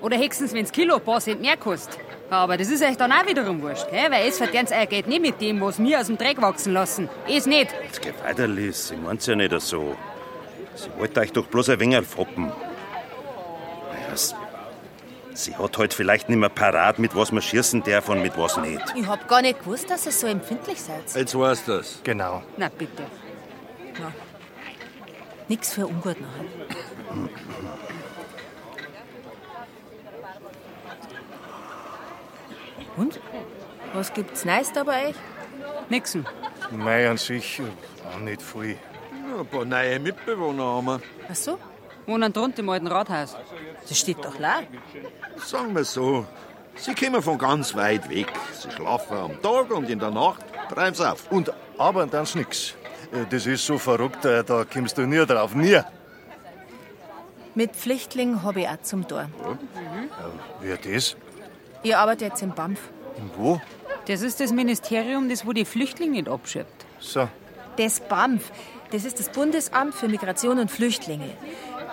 Oder 0.02 0.18
höchstens, 0.18 0.54
wenn's 0.54 0.72
Kilo 0.72 0.96
ein 0.96 1.02
paar 1.02 1.20
Cent 1.20 1.42
mehr 1.42 1.58
kostet. 1.58 2.00
Ja, 2.30 2.38
Aber 2.38 2.58
das 2.58 2.70
ist 2.70 2.84
euch 2.84 2.98
dann 2.98 3.12
auch 3.12 3.26
wiederum 3.26 3.62
wurscht, 3.62 3.90
gell? 3.90 4.12
weil 4.12 4.28
es 4.28 4.38
verdient 4.38 4.72
euer 4.72 4.86
Geld 4.86 5.08
nicht 5.08 5.22
mit 5.22 5.40
dem, 5.42 5.62
was 5.62 5.80
wir 5.80 6.00
aus 6.00 6.08
dem 6.08 6.18
Dreck 6.18 6.42
wachsen 6.42 6.74
lassen. 6.74 7.10
Es 7.28 7.46
nicht. 7.46 7.74
Jetzt 7.84 8.02
geh 8.02 8.12
weiter, 8.24 8.48
Liz. 8.48 8.92
Ich 8.92 8.98
mein's 9.00 9.26
ja 9.26 9.36
nicht 9.36 9.54
so. 9.62 9.96
Sie 10.76 10.90
wollte 10.98 11.22
euch 11.22 11.32
doch 11.32 11.46
bloß 11.48 11.70
ein 11.70 11.80
wenig 11.80 12.06
foppen. 12.06 12.48
Naja, 12.48 14.16
sie 15.34 15.56
hat 15.56 15.78
halt 15.78 15.94
vielleicht 15.94 16.28
nicht 16.30 16.38
mehr 16.38 16.50
parat, 16.50 17.00
mit 17.00 17.16
was 17.16 17.32
man 17.32 17.42
schießen 17.42 17.84
darf 17.84 18.10
und 18.10 18.22
mit 18.22 18.38
was 18.38 18.58
nicht. 18.58 18.82
Ich 18.96 19.08
hab 19.08 19.28
gar 19.28 19.42
nicht 19.42 19.60
gewusst, 19.60 19.90
dass 19.90 20.06
ihr 20.06 20.12
so 20.12 20.28
empfindlich 20.28 20.82
seid. 20.82 21.04
Jetzt 21.16 21.34
weißt 21.38 21.68
du's. 21.68 22.02
Genau. 22.04 22.44
Na 22.58 22.70
bitte. 22.70 23.04
Nix 25.48 25.74
für 25.74 25.88
ungut 25.88 26.18
nachher. 26.20 26.46
Und? 32.98 33.20
Was 33.94 34.14
gibt's 34.14 34.44
Neues 34.46 34.72
da 34.74 34.84
bei 34.84 35.10
euch? 35.10 35.16
Nixen. 35.90 36.26
Mei 36.72 37.10
an 37.10 37.18
sich 37.18 37.60
äh, 37.60 37.64
auch 38.14 38.20
nicht 38.20 38.42
viel. 38.42 38.72
Ja, 39.32 39.40
ein 39.42 39.46
paar 39.48 39.66
neue 39.66 40.00
Mitbewohner 40.00 40.64
haben 40.64 40.86
wir. 40.88 41.02
Ach 41.30 41.36
so? 41.36 41.58
Wohnen 42.06 42.32
drunter 42.34 42.60
im 42.60 42.70
alten 42.70 42.88
Rathaus. 42.88 43.36
Das 43.88 43.98
steht 43.98 44.24
doch 44.24 44.38
la. 44.40 44.62
Sagen 45.38 45.76
wir 45.76 45.84
so. 45.86 46.26
Sie 46.76 46.94
kommen 46.94 47.22
von 47.22 47.38
ganz 47.38 47.76
weit 47.76 48.10
weg. 48.10 48.28
Sie 48.54 48.70
schlafen 48.72 49.18
am 49.18 49.42
Tag 49.42 49.72
und 49.72 49.90
in 49.90 50.00
der 50.00 50.12
Nacht 50.12 50.42
treiben 50.70 50.96
sie 50.96 51.10
auf. 51.10 51.32
Und 51.32 51.52
aber 51.78 52.06
dann's 52.08 52.36
nix. 52.36 52.76
Äh, 53.14 53.26
Das 53.30 53.46
ist 53.46 53.66
so 53.66 53.78
verrückt, 53.78 54.26
äh, 54.26 54.44
da 54.44 54.66
kommst 54.66 54.98
du 54.98 55.06
nie 55.06 55.26
drauf. 55.26 55.56
Nie. 55.56 55.82
Mit 57.56 57.76
Flüchtlingen 57.76 58.44
hab 58.44 58.56
ich 58.58 58.68
auch 58.68 58.82
zum 58.84 59.08
Tor. 59.08 59.28
Wer 60.62 60.78
das? 60.78 61.16
Ich 61.84 61.96
arbeite 61.96 62.26
jetzt 62.26 62.42
im 62.42 62.52
BAMF. 62.52 62.80
Und 63.18 63.38
wo? 63.38 63.62
Das 64.08 64.22
ist 64.22 64.40
das 64.40 64.52
Ministerium, 64.52 65.30
das 65.30 65.46
wo 65.46 65.54
die 65.54 65.66
Flüchtlinge 65.66 66.14
nicht 66.14 66.30
abschiebt. 66.30 66.86
So. 67.00 67.28
Das 67.78 68.00
BAMF, 68.00 68.52
das 68.92 69.06
ist 69.06 69.20
das 69.20 69.30
Bundesamt 69.30 69.94
für 69.94 70.08
Migration 70.08 70.60
und 70.60 70.72
Flüchtlinge. 70.72 71.30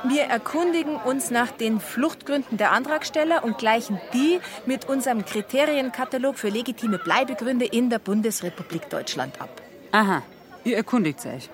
Wir 0.06 0.24
erkundigen 0.24 0.96
uns 0.96 1.30
nach 1.30 1.50
den 1.50 1.80
Fluchtgründen 1.80 2.58
der 2.58 2.72
Antragsteller 2.72 3.42
und 3.42 3.56
gleichen 3.56 3.98
die 4.12 4.38
mit 4.66 4.86
unserem 4.86 5.24
Kriterienkatalog 5.24 6.38
für 6.38 6.50
legitime 6.50 6.98
Bleibegründe 6.98 7.64
in 7.64 7.88
der 7.88 7.98
Bundesrepublik 7.98 8.90
Deutschland 8.90 9.40
ab. 9.40 9.62
Aha, 9.92 10.22
ihr 10.64 10.76
erkundigt 10.76 11.24
euch. 11.24 11.48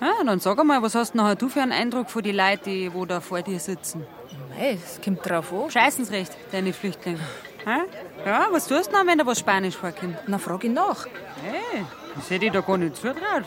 Ja, 0.00 0.12
dann 0.24 0.38
sag 0.38 0.58
einmal, 0.60 0.82
was 0.82 0.94
hast 0.94 1.14
nachher 1.14 1.34
du 1.34 1.48
für 1.48 1.62
einen 1.62 1.72
Eindruck 1.72 2.10
von 2.10 2.22
die 2.22 2.32
Leute, 2.32 2.64
die 2.64 2.94
wo 2.94 3.04
da 3.04 3.20
vor 3.20 3.42
dir 3.42 3.58
sitzen? 3.58 4.06
Mei, 4.50 4.78
es 4.84 5.00
kommt 5.02 5.28
drauf 5.28 5.52
an. 5.52 5.70
Scheißen's 5.70 6.12
recht, 6.12 6.36
deine 6.52 6.72
Flüchtlinge. 6.72 7.20
Hä? 7.68 7.80
Ja, 8.24 8.48
was 8.50 8.66
tust 8.66 8.90
du 8.90 8.96
noch, 8.96 9.06
wenn 9.06 9.18
da 9.18 9.26
was 9.26 9.40
Spanisch 9.40 9.76
vorkommt? 9.76 10.16
Na, 10.26 10.38
frag 10.38 10.64
ich 10.64 10.70
nach. 10.70 11.04
Hey, 11.42 11.84
das 12.14 12.30
hätte 12.30 12.46
ich 12.46 12.52
da 12.52 12.62
gar 12.62 12.78
nicht 12.78 12.96
zutraut. 12.96 13.44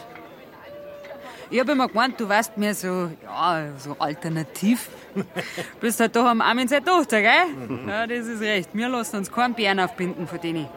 Ich 1.50 1.60
hab 1.60 1.68
immer 1.70 1.88
gemeint, 1.88 2.20
du 2.20 2.30
weißt 2.30 2.56
mir 2.56 2.76
so, 2.76 3.10
ja, 3.24 3.72
so 3.78 3.96
alternativ. 3.98 4.90
Bist 5.82 6.00
halt 6.00 6.16
doch 6.16 6.26
am 6.26 6.40
Armin 6.40 6.68
seine 6.68 6.86
Tochter, 6.86 7.20
gell? 7.22 7.48
Ja, 7.88 8.06
das 8.06 8.28
ist 8.28 8.42
recht. 8.42 8.70
Wir 8.74 8.90
lassen 8.90 9.18
uns 9.18 9.32
keinen 9.32 9.56
Bären 9.56 9.80
aufbinden 9.80 10.28
von 10.28 10.40
denen. 10.40 10.68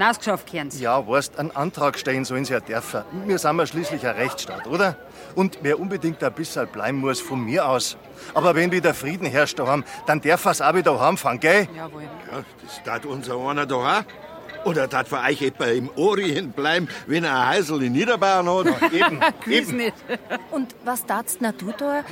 Nausgeschafft 0.00 0.50
gehören 0.50 0.70
sie. 0.70 0.82
Ja, 0.82 1.06
weißt, 1.06 1.38
einen 1.38 1.50
Antrag 1.50 1.98
stellen 1.98 2.24
sollen 2.24 2.46
sie 2.46 2.54
ja 2.54 2.60
dürfen. 2.60 3.02
Wir 3.26 3.38
sind 3.38 3.58
ja 3.58 3.66
schließlich 3.66 4.06
ein 4.06 4.16
Rechtsstaat, 4.16 4.66
oder? 4.66 4.96
Und 5.34 5.58
wer 5.60 5.78
unbedingt 5.78 6.24
ein 6.24 6.32
bisschen 6.32 6.66
bleiben 6.68 6.98
muss, 6.98 7.20
von 7.20 7.44
mir 7.44 7.68
aus. 7.68 7.98
Aber 8.32 8.54
wenn 8.54 8.72
wieder 8.72 8.94
Frieden 8.94 9.26
herrscht 9.26 9.58
daheim, 9.58 9.84
dann 10.06 10.22
darf 10.22 10.46
er 10.46 10.52
es 10.52 10.62
auch 10.62 10.74
wieder 10.74 10.98
heimfahren, 10.98 11.38
gell? 11.38 11.68
Jawohl. 11.76 12.02
Ja, 12.02 12.42
das 12.62 12.82
tat 12.82 13.04
unser 13.04 13.36
einer 13.46 13.66
doch 13.66 13.84
auch. 13.84 14.02
Oder 14.64 14.88
tat 14.88 15.06
für 15.06 15.18
euch 15.20 15.42
etwa 15.42 15.66
im 15.66 15.90
Orient 15.96 16.56
bleiben, 16.56 16.88
wenn 17.06 17.24
er 17.24 17.38
ein 17.38 17.58
Häusl 17.58 17.82
in 17.82 17.92
Niederbayern 17.92 18.48
hat? 18.48 18.92
eben, 18.92 19.20
Gewiss 19.44 19.68
nicht. 19.68 19.94
Und 20.50 20.74
was 20.84 21.04
darfst 21.04 21.38
na 21.40 21.52
du 21.52 21.72
da, 21.76 22.04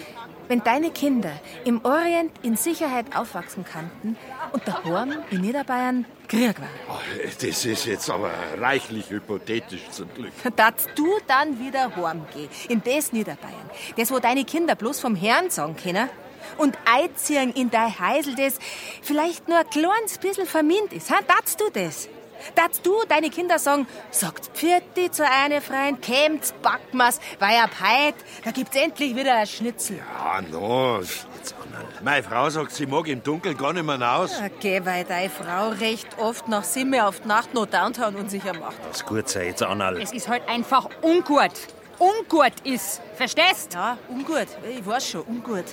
wenn 0.49 0.65
deine 0.65 0.91
Kinder 0.91 1.33
im 1.65 1.85
Orient 1.85 2.33
in 2.43 2.57
Sicherheit 2.57 3.15
aufwachsen 3.15 3.65
kannten 3.65 4.17
und 4.53 4.67
daheim 4.67 5.15
in 5.31 5.43
Niederbayern 5.43 6.07
Krieg 6.27 6.61
war? 6.61 6.69
Das 7.41 7.65
ist 7.65 7.87
jetzt 7.87 8.11
aber 8.11 8.33
reichlich 8.59 9.11
hypothetisch 9.11 9.89
zum 9.91 10.13
Glück. 10.15 10.33
Darfst 10.57 10.91
du 10.95 11.07
dann 11.27 11.59
wieder 11.61 11.95
heimgehen, 11.95 12.49
in 12.69 12.83
das 12.83 13.13
Niederbayern, 13.13 13.71
das 13.97 14.11
wo 14.11 14.19
deine 14.19 14.45
Kinder 14.45 14.75
bloß 14.75 15.01
vom 15.01 15.15
Herrn 15.15 15.51
sagen 15.51 15.77
können? 15.77 16.09
Und 16.57 16.77
einziehen 16.87 17.53
in 17.53 17.71
dein 17.71 17.99
Heisel, 18.01 18.35
das 18.35 18.59
vielleicht 19.03 19.49
nur 19.49 19.59
ein 19.59 19.71
kleines 19.71 20.19
bisschen 20.19 20.47
vermint 20.47 20.93
ist. 20.93 21.11
Ha? 21.11 21.19
Darfst 21.27 21.61
du 21.61 21.69
das? 21.73 22.09
Darfst 22.55 22.85
du 22.85 22.95
deine 23.09 23.31
Kinder 23.31 23.59
sagen, 23.59 23.87
sagt 24.11 24.47
Pfirti 24.57 25.11
zu 25.11 25.25
einer 25.25 25.61
Freund, 25.61 26.03
kämt's, 26.03 26.53
backmas, 26.63 27.21
weil 27.39 27.57
ab 27.59 27.71
heut, 27.81 28.15
da 28.45 28.51
gibt's 28.51 28.77
endlich 28.77 29.15
wieder 29.15 29.35
ein 29.35 29.47
Schnitzel. 29.47 30.01
Ah, 30.19 30.41
no. 30.41 31.01
Anna. 31.79 31.85
Meine 32.03 32.23
Frau 32.23 32.51
sagt, 32.51 32.73
sie 32.73 32.87
mag 32.87 33.07
im 33.09 33.23
Dunkeln 33.23 33.57
gar 33.57 33.73
nicht 33.73 33.85
mehr 33.85 34.01
raus. 34.01 34.33
Okay, 34.57 34.81
weil 34.85 35.05
deine 35.05 35.31
Frau 35.31 35.69
recht 35.69 36.07
oft 36.19 36.49
nach 36.49 36.65
Simme 36.65 37.07
auf 37.07 37.21
die 37.21 37.29
Nacht 37.29 37.55
noch 37.55 37.67
Downtown 37.67 38.17
unsicher 38.17 38.55
macht. 38.55 38.77
Das 38.91 39.05
gut 39.05 39.29
sei 39.29 39.47
jetzt, 39.47 39.63
Annal. 39.63 40.01
Es 40.01 40.13
ist 40.13 40.29
halt 40.29 40.49
einfach 40.49 40.89
ungut. 41.03 41.53
Ungut 41.99 42.53
ist. 42.63 43.01
Verstehst? 43.17 43.75
Ja, 43.75 43.99
ungut. 44.09 44.47
Ich 44.71 44.87
weiß 44.87 45.09
schon, 45.09 45.23
ungut. 45.23 45.65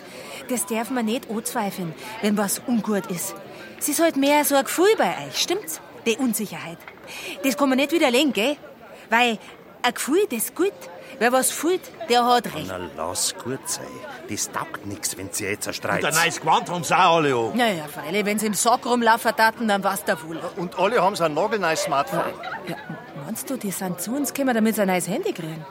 Das 0.50 0.66
darf 0.66 0.90
man 0.90 1.06
nicht 1.06 1.30
anzweifeln, 1.30 1.94
wenn 2.22 2.38
was 2.38 2.62
ungut 2.66 3.06
ist. 3.08 3.36
Es 3.78 3.90
ist 3.90 4.02
halt 4.02 4.16
mehr 4.16 4.44
so 4.44 4.56
ein 4.56 4.64
Gefühl 4.64 4.96
bei 4.98 5.28
euch, 5.28 5.38
stimmt's? 5.40 5.82
Die 6.06 6.18
Unsicherheit. 6.18 6.78
Das 7.44 7.58
kann 7.58 7.70
man 7.70 7.78
nicht 7.78 7.92
widerlegen, 7.92 8.34
gell? 8.34 8.58
Weil 9.10 9.38
ein 9.82 9.94
Gefühl, 9.94 10.26
das 10.30 10.54
gut. 10.54 10.74
Wer 11.18 11.32
was 11.32 11.50
fühlt, 11.52 11.80
der 12.10 12.26
hat 12.26 12.46
recht. 12.54 12.70
Anna, 12.70 12.90
lass 12.98 13.34
gut 13.38 13.60
sein. 13.70 13.86
Das 14.30 14.52
taugt 14.52 14.86
nix, 14.86 15.16
wenn 15.18 15.32
sie 15.32 15.46
jetzt 15.46 15.60
Und 15.68 15.74
zerstreiten. 15.74 16.06
ein 16.08 16.14
neues 16.14 16.42
Gewand 16.42 16.70
haben 16.70 16.84
sie 16.84 16.94
auch 16.94 17.16
alle 17.18 17.34
an. 17.36 17.56
Naja, 17.58 17.86
freilich, 17.88 18.26
wenn 18.26 18.38
sie 18.38 18.48
im 18.48 18.54
Sack 18.54 18.86
rumlaufen 18.86 19.34
taten, 19.36 19.68
dann 19.68 19.82
war's 19.84 20.04
der 20.04 20.22
wohl. 20.24 20.38
Und 20.58 20.78
alle 20.78 21.02
haben 21.02 21.16
so 21.16 21.24
ein 21.24 21.34
nagelneues 21.34 21.84
Smartphone. 21.84 22.34
Ja, 22.68 22.76
meinst 23.26 23.50
du, 23.50 23.56
die 23.56 23.72
sind 23.72 24.02
zu 24.02 24.12
uns 24.14 24.34
gekommen, 24.34 24.56
damit 24.56 24.76
sie 24.76 24.82
ein 24.82 24.88
neues 24.90 25.08
Handy 25.08 25.32
kriegen? 25.32 25.66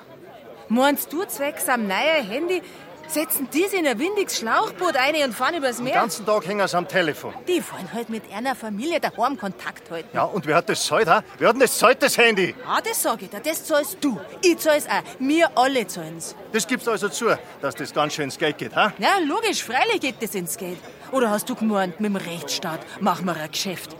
Meinst 0.69 1.12
du, 1.12 1.25
zwecks 1.26 1.69
am 1.69 1.87
neuen 1.87 2.26
Handy 2.26 2.62
setzen 3.08 3.49
die 3.52 3.62
sich 3.66 3.78
in 3.78 3.87
ein 3.87 3.99
windiges 3.99 4.38
Schlauchboot 4.38 4.96
ein 4.96 5.14
und 5.23 5.32
fahren 5.34 5.54
übers 5.56 5.76
Den 5.76 5.84
Meer? 5.84 5.94
ganzen 5.94 6.26
Tag 6.26 6.46
hängen 6.46 6.66
sie 6.66 6.76
am 6.76 6.88
Telefon. 6.88 7.34
Die 7.46 7.61
fahren 7.61 7.88
halt 7.92 8.08
mit 8.08 8.23
einer 8.32 8.54
Familie 8.54 9.00
daheim 9.00 9.38
Kontakt 9.38 9.90
halten. 9.90 10.08
Ja, 10.12 10.25
und 10.25 10.46
wer 10.46 10.56
hat 10.56 10.68
das 10.68 10.84
zahlt, 10.84 11.08
ha? 11.08 11.23
Wer 11.38 11.49
hat 11.49 11.54
denn 11.54 11.61
das 11.61 11.78
zahlt, 11.78 12.02
das 12.02 12.16
Handy? 12.18 12.54
Ah, 12.66 12.80
das 12.82 13.02
sag 13.02 13.23
ich 13.23 13.30
dir, 13.30 13.40
das 13.40 13.64
zahlst 13.64 13.99
du. 14.00 14.18
Ich 14.42 14.58
zahl's 14.58 14.87
auch. 14.87 15.02
Wir 15.18 15.50
alle 15.56 15.87
zahlen's. 15.87 16.34
Das 16.52 16.66
gibt's 16.66 16.88
also 16.88 17.08
zu, 17.08 17.37
dass 17.61 17.75
das 17.75 17.92
ganz 17.92 18.14
schön 18.14 18.25
ins 18.25 18.38
Geld 18.38 18.58
geht, 18.58 18.75
ha? 18.75 18.92
Ja, 18.99 19.18
logisch, 19.25 19.62
freilich 19.62 20.00
geht 20.00 20.23
das 20.23 20.34
ins 20.34 20.56
Geld. 20.56 20.78
Oder 21.12 21.30
hast 21.30 21.49
du 21.49 21.54
gemeint, 21.54 22.00
mit 22.00 22.11
dem 22.11 22.16
Rechtsstaat 22.16 22.80
machen 23.00 23.26
wir 23.26 23.37
ein 23.37 23.50
Geschäft? 23.50 23.94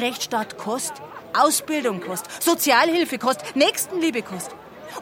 Rechtsstaat 0.00 0.56
kostet, 0.58 1.00
Ausbildung 1.36 2.00
kostet, 2.00 2.42
Sozialhilfe 2.42 3.18
kostet, 3.18 3.56
Nächstenliebe 3.56 4.22
kostet. 4.22 4.54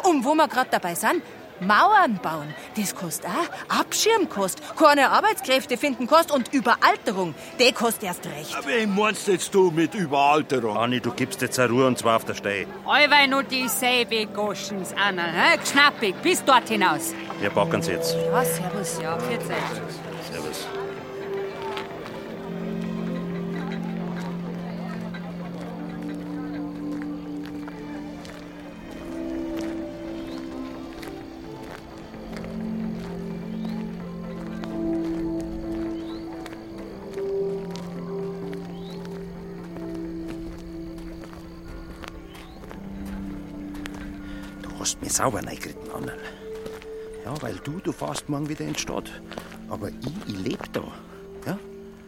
Und 0.04 0.24
wo 0.24 0.34
wir 0.34 0.48
gerade 0.48 0.68
dabei 0.70 0.94
sind, 0.94 1.22
Mauern 1.60 2.18
bauen, 2.22 2.54
das 2.76 2.94
kostet 2.94 3.26
auch. 3.26 3.78
Abschirm 3.80 4.28
kostet, 4.28 4.64
keine 4.76 5.10
Arbeitskräfte 5.10 5.76
finden 5.76 6.06
kostet 6.06 6.32
und 6.32 6.52
Überalterung, 6.52 7.34
die 7.58 7.72
kostet 7.72 8.04
erst 8.04 8.26
recht. 8.26 8.56
Wen 8.66 8.94
meinst 8.94 9.26
jetzt 9.28 9.54
du 9.54 9.70
mit 9.70 9.94
Überalterung? 9.94 10.76
Anni, 10.76 11.00
du 11.00 11.12
gibst 11.12 11.42
jetzt 11.42 11.58
eine 11.58 11.70
Ruhe 11.70 11.86
und 11.86 11.98
zwar 11.98 12.16
auf 12.16 12.24
der 12.24 12.34
Stelle. 12.34 12.66
Allweil 12.86 13.28
nur 13.28 13.42
dieselbe 13.42 14.26
Goschens, 14.26 14.94
Anna. 14.96 15.24
Hä? 15.24 15.58
Schnappig, 15.64 16.14
bis 16.22 16.44
dort 16.44 16.68
hinaus. 16.68 17.12
Wir 17.40 17.50
packen's 17.50 17.86
jetzt. 17.88 18.14
Ja, 18.14 18.44
servus. 18.44 18.98
Ja, 19.02 19.18
14. 19.18 19.46
Servus. 19.48 20.07
Sauber 45.18 45.44
reingeritten, 45.44 45.90
Annel. 45.90 46.16
Ja, 47.24 47.42
weil 47.42 47.56
du, 47.64 47.80
du 47.80 47.90
fährst 47.90 48.28
morgen 48.28 48.48
wieder 48.48 48.64
in 48.64 48.74
die 48.74 48.80
Stadt. 48.80 49.10
Aber 49.68 49.88
ich, 49.88 49.96
ich 50.28 50.38
leb 50.38 50.72
da. 50.72 50.84
Ja? 51.44 51.58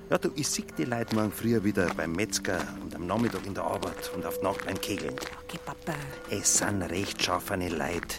Ja, 0.09 0.19
du, 0.19 0.31
ich 0.37 0.49
sieg 0.49 0.77
die 0.77 0.85
Leute 0.85 1.17
morgen 1.17 1.33
früh 1.33 1.63
wieder 1.65 1.93
beim 1.95 2.13
Metzger 2.13 2.61
und 2.81 2.95
am 2.95 3.09
Nachmittag 3.09 3.45
in 3.47 3.55
der 3.55 3.65
Arbeit 3.65 4.13
und 4.15 4.25
auf 4.25 4.39
die 4.39 4.45
Nacht 4.45 4.65
beim 4.65 4.81
Kegeln. 4.81 5.17
Okay, 5.43 5.59
Papa. 5.65 5.99
Es 6.31 6.59
sind 6.59 6.83
rechtschaffene 6.83 7.69
Leute. 7.71 8.15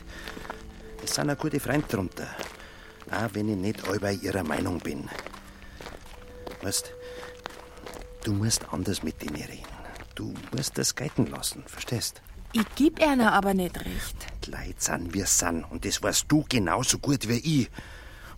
Es 1.01 1.15
sind 1.15 1.29
auch 1.29 1.37
gute 1.37 1.61
Freunde 1.61 1.87
drunter. 1.87 2.27
Auch 3.09 3.29
wenn 3.33 3.47
ich 3.47 3.55
nicht 3.55 3.87
allbei 3.87 4.15
ihrer 4.15 4.43
Meinung 4.43 4.79
bin. 4.79 5.09
Weißt, 6.63 6.91
du 8.25 8.33
musst 8.33 8.65
anders 8.73 9.03
mit 9.03 9.21
denen 9.21 9.35
reden. 9.35 9.63
Du 10.15 10.33
musst 10.53 10.77
das 10.77 10.93
gelten 10.93 11.27
lassen, 11.27 11.63
verstehst? 11.65 12.21
Ich 12.53 12.75
geb 12.75 13.01
einer 13.01 13.33
aber 13.33 13.53
nicht 13.53 13.77
recht. 13.79 14.15
Die 14.45 14.51
Leute 14.51 14.75
sind, 14.77 15.13
wie 15.13 15.23
sind. 15.23 15.63
Und 15.71 15.85
das 15.85 16.03
weißt 16.03 16.25
du 16.27 16.45
genauso 16.49 16.99
gut 16.99 17.27
wie 17.29 17.61
ich. 17.61 17.69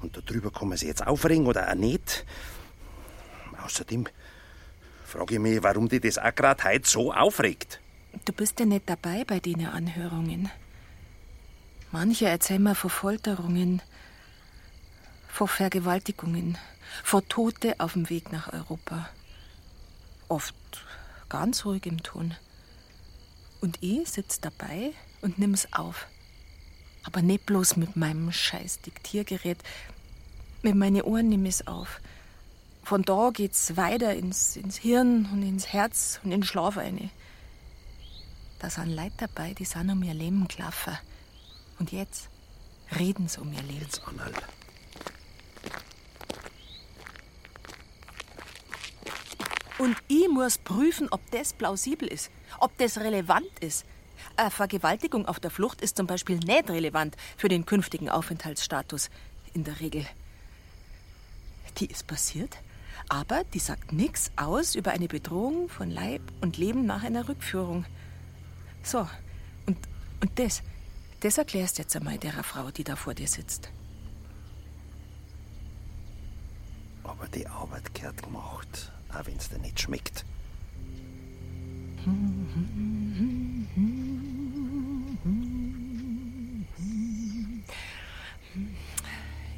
Und 0.01 0.21
darüber 0.27 0.51
kann 0.51 0.69
man 0.69 0.77
sich 0.77 0.87
jetzt 0.87 1.05
aufregen 1.05 1.47
oder 1.47 1.69
auch 1.69 1.75
nicht. 1.75 2.25
Außerdem 3.63 4.05
frage 5.05 5.35
ich 5.35 5.39
mich, 5.39 5.63
warum 5.63 5.89
dich 5.89 6.01
das 6.01 6.17
auch 6.17 6.35
gerade 6.35 6.63
heute 6.63 6.87
so 6.87 7.13
aufregt. 7.13 7.79
Du 8.25 8.33
bist 8.33 8.59
ja 8.59 8.65
nicht 8.65 8.87
dabei 8.87 9.23
bei 9.25 9.39
den 9.39 9.65
Anhörungen. 9.65 10.51
Manche 11.91 12.27
erzählen 12.27 12.61
mir 12.61 12.75
von 12.75 12.89
Folterungen, 12.89 13.81
von 15.27 15.47
Vergewaltigungen, 15.47 16.57
von 17.03 17.27
Tote 17.27 17.75
auf 17.79 17.93
dem 17.93 18.09
Weg 18.09 18.31
nach 18.31 18.51
Europa. 18.53 19.09
Oft 20.27 20.55
ganz 21.29 21.65
ruhig 21.65 21.85
im 21.85 22.03
Ton. 22.03 22.35
Und 23.63 23.81
ich 23.81 24.09
sitz 24.09 24.41
dabei 24.41 24.91
und 25.21 25.39
nimm's 25.39 25.69
auf. 25.71 26.07
Aber 27.03 27.21
nicht 27.21 27.45
bloß 27.45 27.77
mit 27.77 27.95
meinem 27.95 28.29
scheiß 28.29 28.81
Diktiergerät. 28.81 29.57
Mit 30.63 30.75
meinen 30.75 31.01
Ohren 31.01 31.29
nimm 31.29 31.45
ich's 31.45 31.65
auf. 31.65 32.01
Von 32.83 33.03
da 33.03 33.29
geht's 33.29 33.77
weiter 33.77 34.13
ins, 34.15 34.57
ins 34.57 34.75
Hirn 34.75 35.29
und 35.31 35.43
ins 35.43 35.67
Herz 35.71 36.19
und 36.25 36.33
in 36.33 36.41
den 36.41 36.45
Schlaf 36.45 36.77
eine. 36.77 37.09
Da 38.59 38.69
sind 38.69 38.93
Leute 38.93 39.13
dabei, 39.15 39.53
die 39.53 39.63
sind 39.63 39.89
um 39.89 40.03
ihr 40.03 40.13
Leben 40.13 40.45
gelaufen. 40.49 40.97
Und 41.79 41.93
jetzt 41.93 42.27
reden 42.99 43.29
sie 43.29 43.39
um 43.39 43.53
ihr 43.53 43.63
Leben. 43.63 43.79
Jetzt, 43.79 44.05
Annal. 44.05 44.33
Und 49.77 49.95
ich 50.09 50.27
muss 50.27 50.57
prüfen, 50.57 51.07
ob 51.11 51.21
das 51.31 51.53
plausibel 51.53 52.09
ist, 52.09 52.29
ob 52.59 52.77
das 52.77 52.97
relevant 52.97 53.59
ist. 53.59 53.85
Eine 54.37 54.51
Vergewaltigung 54.51 55.27
auf 55.27 55.39
der 55.39 55.51
Flucht 55.51 55.81
ist 55.81 55.97
zum 55.97 56.07
Beispiel 56.07 56.37
nicht 56.37 56.69
relevant 56.69 57.15
für 57.37 57.49
den 57.49 57.65
künftigen 57.65 58.09
Aufenthaltsstatus 58.09 59.09
in 59.53 59.63
der 59.63 59.79
Regel. 59.79 60.05
Die 61.77 61.87
ist 61.87 62.07
passiert, 62.07 62.57
aber 63.09 63.43
die 63.53 63.59
sagt 63.59 63.91
nichts 63.91 64.31
aus 64.35 64.75
über 64.75 64.91
eine 64.91 65.07
Bedrohung 65.07 65.69
von 65.69 65.89
Leib 65.89 66.21
und 66.41 66.57
Leben 66.57 66.85
nach 66.85 67.03
einer 67.03 67.27
Rückführung. 67.27 67.85
So, 68.83 69.07
und, 69.65 69.77
und 70.21 70.39
das, 70.39 70.61
das 71.21 71.37
erklärst 71.37 71.77
jetzt 71.77 71.95
einmal 71.95 72.17
der 72.17 72.43
Frau, 72.43 72.69
die 72.71 72.83
da 72.83 72.95
vor 72.95 73.13
dir 73.13 73.27
sitzt. 73.27 73.69
Aber 77.03 77.27
die 77.27 77.47
Arbeit 77.47 77.93
gehört 77.93 78.21
gemacht, 78.23 78.91
auch 79.13 79.25
wenn's 79.25 79.49
dir 79.49 79.59
nicht 79.59 79.79
schmeckt. 79.79 80.25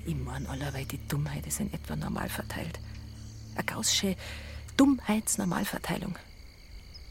Ich 0.05 0.15
mein 0.15 0.45
allerweil, 0.45 0.85
die 0.85 0.99
Dummheit 1.07 1.47
ist 1.47 1.59
in 1.59 1.73
etwa 1.73 1.95
normal 1.95 2.29
verteilt. 2.29 2.79
Eine 3.55 3.63
gaußsche 3.63 4.15
Dummheitsnormalverteilung. 4.77 6.15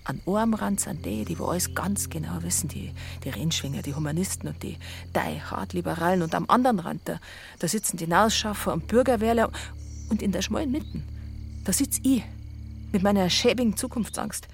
An 0.05 0.21
einem 0.27 0.55
Rand 0.55 0.81
sind 0.81 1.05
die, 1.05 1.25
die 1.25 1.39
wo 1.39 1.47
alles 1.47 1.75
ganz 1.75 2.11
genau 2.11 2.43
wissen, 2.43 2.69
die, 2.69 2.93
die 3.25 3.31
Rennschwinger, 3.31 3.83
die 3.83 3.95
Humanisten 3.95 4.49
und 4.49 4.63
die 4.63 4.77
die 5.17 5.43
Hartliberalen. 5.43 6.23
Und 6.23 6.35
am 6.35 6.45
anderen 6.49 6.79
Rand, 6.79 7.01
da, 7.07 7.19
da 7.59 7.67
sitzen 7.67 7.97
die 7.97 8.07
Nausschaffer 8.07 8.73
und 8.73 8.87
Bürgerwehrler. 8.87 9.51
Und 10.11 10.23
in 10.23 10.31
der 10.31 10.43
schmalen 10.43 10.71
Mitten, 10.71 11.03
da 11.65 11.73
sitz 11.73 11.99
ich 12.05 12.23
mit 12.93 13.03
meiner 13.03 13.29
schäbigen 13.31 13.77
Zukunftsangst. 13.77 14.47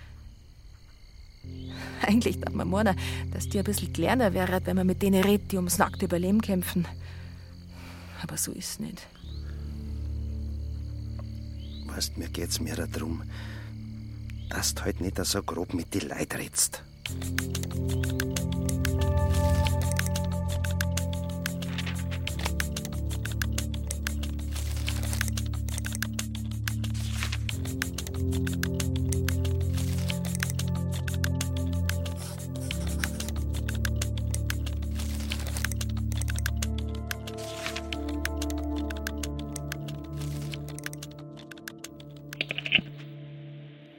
Eigentlich 2.06 2.40
darf 2.40 2.54
man 2.54 2.68
meinen, 2.68 2.96
dass 3.32 3.48
die 3.48 3.58
ein 3.58 3.64
bisschen 3.64 3.92
kleiner 3.92 4.32
wäre, 4.34 4.60
wenn 4.64 4.76
man 4.76 4.86
mit 4.86 5.02
denen 5.02 5.22
redet, 5.22 5.52
die 5.52 5.56
ums 5.56 5.78
nackte 5.78 6.06
Überleben 6.06 6.40
kämpfen. 6.40 6.86
Aber 8.22 8.36
so 8.36 8.52
ist 8.52 8.70
es 8.70 8.80
nicht. 8.80 9.06
Weißt, 11.86 12.18
mir 12.18 12.28
geht's 12.28 12.60
mehr 12.60 12.86
darum, 12.86 13.22
dass 14.48 14.74
du 14.74 14.82
halt 14.82 15.00
nicht 15.00 15.22
so 15.24 15.42
grob 15.42 15.74
mit 15.74 15.92
die 15.94 16.00
Leid 16.00 16.34
redst. 16.36 16.84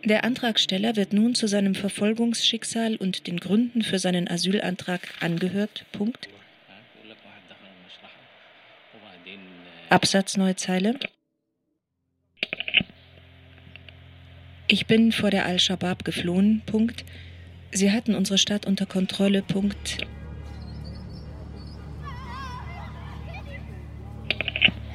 Der 0.03 0.23
Antragsteller 0.23 0.95
wird 0.95 1.13
nun 1.13 1.35
zu 1.35 1.47
seinem 1.47 1.75
Verfolgungsschicksal 1.75 2.95
und 2.95 3.27
den 3.27 3.39
Gründen 3.39 3.83
für 3.83 3.99
seinen 3.99 4.27
Asylantrag 4.27 5.01
angehört. 5.19 5.85
Punkt. 5.91 6.27
Absatz 9.89 10.37
neue 10.37 10.55
Zeile. 10.55 10.95
Ich 14.67 14.87
bin 14.87 15.11
vor 15.11 15.29
der 15.29 15.45
Al-Shabaab 15.45 16.03
geflohen. 16.03 16.63
Punkt. 16.65 17.05
Sie 17.71 17.91
hatten 17.91 18.15
unsere 18.15 18.37
Stadt 18.37 18.65
unter 18.65 18.85
Kontrolle. 18.85 19.43
Punkt. 19.43 19.97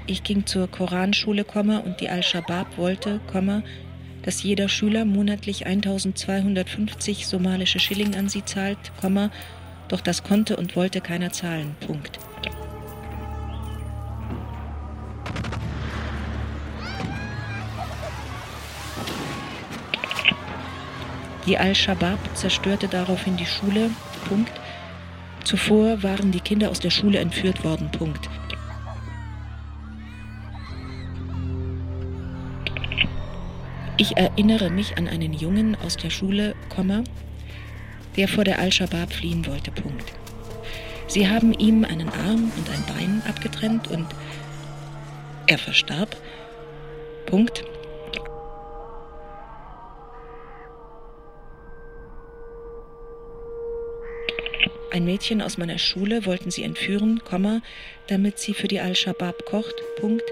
Ich 0.09 0.23
ging 0.25 0.47
zur 0.47 0.69
Koranschule, 0.69 1.45
und 1.45 2.01
die 2.01 2.09
Al-Shabaab 2.09 2.79
wollte, 2.79 3.21
dass 4.27 4.43
jeder 4.43 4.69
Schüler 4.69 5.05
monatlich 5.05 5.67
1250 5.67 7.29
somalische 7.29 7.79
Schilling 7.79 8.17
an 8.17 8.29
sie 8.29 8.45
zahlt, 8.45 8.77
doch 9.89 10.01
das 10.01 10.25
konnte 10.25 10.57
und 10.57 10.75
wollte 10.75 11.01
keiner 11.01 11.31
zahlen. 11.31 11.77
Punkt. 11.87 12.19
Die 21.47 21.57
Al-Shabaab 21.57 22.19
zerstörte 22.35 22.89
daraufhin 22.89 23.37
die 23.37 23.47
Schule. 23.47 23.91
Punkt. 24.29 24.53
Zuvor 25.45 26.03
waren 26.03 26.33
die 26.33 26.41
Kinder 26.41 26.71
aus 26.71 26.81
der 26.81 26.91
Schule 26.91 27.21
entführt 27.21 27.63
worden. 27.63 27.89
Punkt. 27.93 28.29
Ich 33.99 34.17
erinnere 34.19 34.69
mich 34.69 34.99
an 34.99 35.09
einen 35.09 35.33
Jungen 35.33 35.75
aus 35.75 35.97
der 35.97 36.11
Schule, 36.11 36.55
der 38.17 38.29
vor 38.29 38.45
der 38.45 38.59
Al-Shabaab 38.59 39.11
fliehen 39.13 39.47
wollte. 39.47 39.71
Punkt. 39.71 40.13
Sie 41.07 41.29
haben 41.29 41.55
ihm 41.55 41.85
einen 41.85 42.11
Arm 42.11 42.53
und 42.57 42.71
ein 42.71 42.85
Bein 42.87 43.23
abgetrennt 43.27 43.89
und 43.89 44.07
er 45.47 45.57
verstarb. 45.57 46.15
Punkt. 47.25 47.65
Ein 54.93 55.05
Mädchen 55.07 55.41
aus 55.41 55.57
meiner 55.57 55.79
Schule 55.79 56.27
wollten 56.27 56.51
sie 56.51 56.65
entführen, 56.65 57.23
damit 58.09 58.39
sie 58.39 58.53
für 58.53 58.69
die 58.69 58.81
Al-Shabaab 58.81 59.47
kocht. 59.47 59.75
Punkt. 60.01 60.25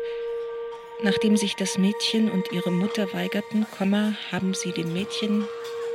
Nachdem 1.04 1.36
sich 1.36 1.54
das 1.54 1.76
Mädchen 1.76 2.30
und 2.30 2.50
ihre 2.50 2.70
Mutter 2.70 3.12
weigerten, 3.12 3.66
Komma, 3.76 4.14
haben 4.32 4.54
sie 4.54 4.72
dem 4.72 4.94
Mädchen 4.94 5.44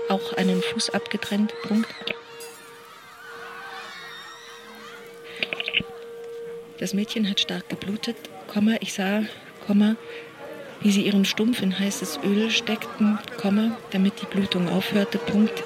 auch 0.07 0.33
einen 0.33 0.61
Fuß 0.61 0.91
abgetrennt. 0.91 1.51
Punkt. 1.63 1.87
Das 6.77 6.93
Mädchen 6.93 7.27
hat 7.27 7.39
stark 7.39 7.67
geblutet, 7.69 8.17
Komma, 8.45 8.75
ich 8.81 8.93
sah, 8.93 9.23
Komma, 9.65 9.95
wie 10.81 10.91
sie 10.91 11.07
ihren 11.07 11.25
Stumpf 11.25 11.63
in 11.63 11.79
heißes 11.79 12.19
Öl 12.23 12.51
steckten, 12.51 13.17
Komma, 13.41 13.79
damit 13.89 14.21
die 14.21 14.27
Blutung 14.27 14.69
aufhörte. 14.69 15.17
Punkt. 15.17 15.63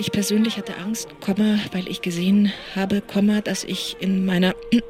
Ich 0.00 0.12
persönlich 0.12 0.56
hatte 0.56 0.76
Angst, 0.76 1.08
Komma, 1.20 1.58
weil 1.72 1.88
ich 1.88 2.00
gesehen 2.00 2.52
habe, 2.76 3.00
Komma, 3.00 3.40
dass 3.40 3.64
ich 3.64 3.96
in 3.98 4.24
meiner 4.24 4.54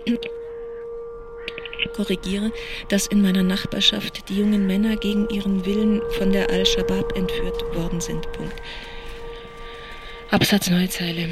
korrigiere, 1.97 2.53
dass 2.91 3.07
in 3.07 3.23
meiner 3.23 3.43
Nachbarschaft 3.43 4.29
die 4.29 4.39
jungen 4.39 4.67
Männer 4.67 4.97
gegen 4.97 5.27
ihren 5.31 5.65
Willen 5.65 6.03
von 6.19 6.31
der 6.31 6.51
Al-Shabaab 6.51 7.17
entführt 7.17 7.75
worden 7.75 8.03
sind. 8.03 8.31
Punkt. 8.33 8.55
Absatz 10.31 10.69
neue 10.69 10.91
Zeile. 10.91 11.31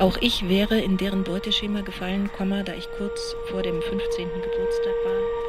Auch 0.00 0.18
ich 0.20 0.48
wäre 0.48 0.80
in 0.80 0.96
deren 0.96 1.22
Beuteschema 1.22 1.82
gefallen, 1.82 2.32
Komma, 2.36 2.64
da 2.64 2.74
ich 2.74 2.90
kurz 2.98 3.36
vor 3.46 3.62
dem 3.62 3.80
15. 3.80 4.28
Geburtstag 4.28 4.94
war. 5.04 5.45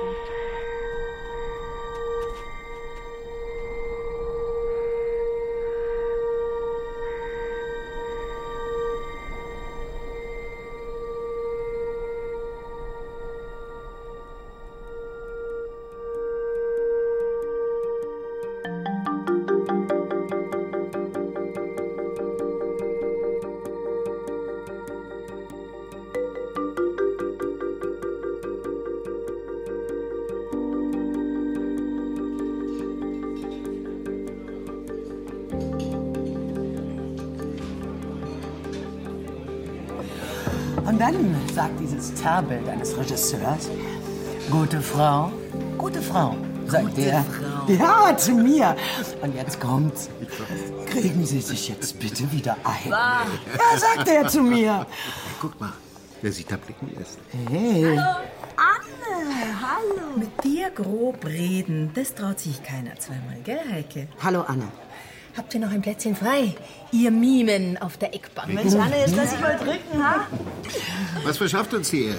Zerrbild 42.28 42.68
eines 42.68 42.98
Regisseurs, 42.98 43.70
gute 44.52 44.82
Frau, 44.82 45.32
gute 45.78 46.02
Frau, 46.02 46.36
sagt 46.66 46.88
Gute 46.88 47.02
er. 47.04 47.24
Frau. 47.24 47.74
Ja, 47.74 48.18
zu 48.18 48.34
mir. 48.34 48.76
Und 49.22 49.34
jetzt 49.34 49.62
kommt's. 49.62 50.10
Kriegen 50.88 51.26
Sie 51.26 51.40
sich 51.40 51.70
jetzt 51.70 51.98
bitte 52.00 52.30
wieder 52.32 52.58
ein. 52.66 52.90
Ja, 52.92 53.78
sagt 53.78 54.10
er 54.10 54.28
zu 54.28 54.42
mir. 54.42 54.86
Guck 55.40 55.58
mal, 55.60 55.72
wer 56.22 56.34
sich 56.34 56.46
da 56.46 56.58
blicken 56.58 56.92
lässt. 56.98 57.18
Hey. 57.50 57.98
Anne, 57.98 59.62
hallo. 59.62 60.18
Mit 60.18 60.44
dir 60.44 60.70
grob 60.72 61.26
reden, 61.26 61.92
das 61.94 62.14
traut 62.14 62.42
sich 62.42 62.62
keiner 62.62 62.96
zweimal, 63.00 63.38
gell, 63.46 63.60
Heike? 63.72 64.10
Hallo, 64.22 64.42
Anne. 64.42 64.68
Habt 65.38 65.54
ihr 65.54 65.60
noch 65.60 65.70
ein 65.72 65.82
Plätzchen 65.84 66.16
frei? 66.16 66.56
Ihr 66.92 67.12
Mimen 67.12 67.78
auf 67.78 67.98
der 67.98 68.14
Eckbank. 68.16 68.52
Mensch, 68.52 68.74
Anne, 68.74 68.98
jetzt 68.98 69.16
lass 69.16 69.34
ich 69.34 69.40
mal 69.40 69.56
drücken, 69.56 70.04
ha? 70.04 70.26
Was 71.24 71.38
verschafft 71.38 71.74
uns 71.76 71.92
hier? 71.92 72.16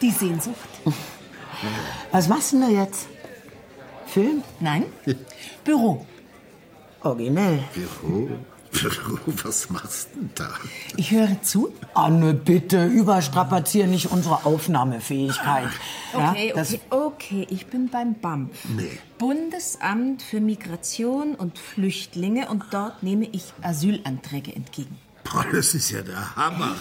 Die 0.00 0.10
Sehnsucht. 0.10 0.56
Was 2.12 2.28
machst 2.28 2.52
du 2.52 2.60
denn 2.60 2.74
da 2.74 2.82
jetzt? 2.82 3.08
Film? 4.06 4.42
Nein. 4.60 4.84
Büro. 5.64 6.06
Originell. 7.02 7.64
Büro? 7.74 8.28
Was 9.44 9.68
machst 9.70 10.08
du 10.14 10.20
denn 10.20 10.30
da? 10.36 10.54
Ich 10.96 11.10
höre 11.10 11.42
zu. 11.42 11.72
Anne, 11.94 12.34
bitte, 12.34 12.86
überstrapazier 12.86 13.86
nicht 13.86 14.10
unsere 14.12 14.44
Aufnahmefähigkeit. 14.46 15.68
Okay, 16.12 16.52
das- 16.54 16.74
okay, 16.74 16.80
okay, 16.90 17.46
ich 17.50 17.66
bin 17.66 17.88
beim 17.88 18.14
BAMF. 18.20 18.50
Nee. 18.76 18.98
Bundesamt 19.18 20.22
für 20.22 20.40
Migration 20.40 21.34
und 21.34 21.58
Flüchtlinge 21.58 22.48
und 22.48 22.64
dort 22.70 23.02
nehme 23.02 23.26
ich 23.32 23.52
Asylanträge 23.62 24.54
entgegen. 24.54 24.96
Boah, 25.24 25.44
das 25.52 25.74
ist 25.74 25.90
ja 25.90 26.02
der 26.02 26.34
Hammer. 26.36 26.74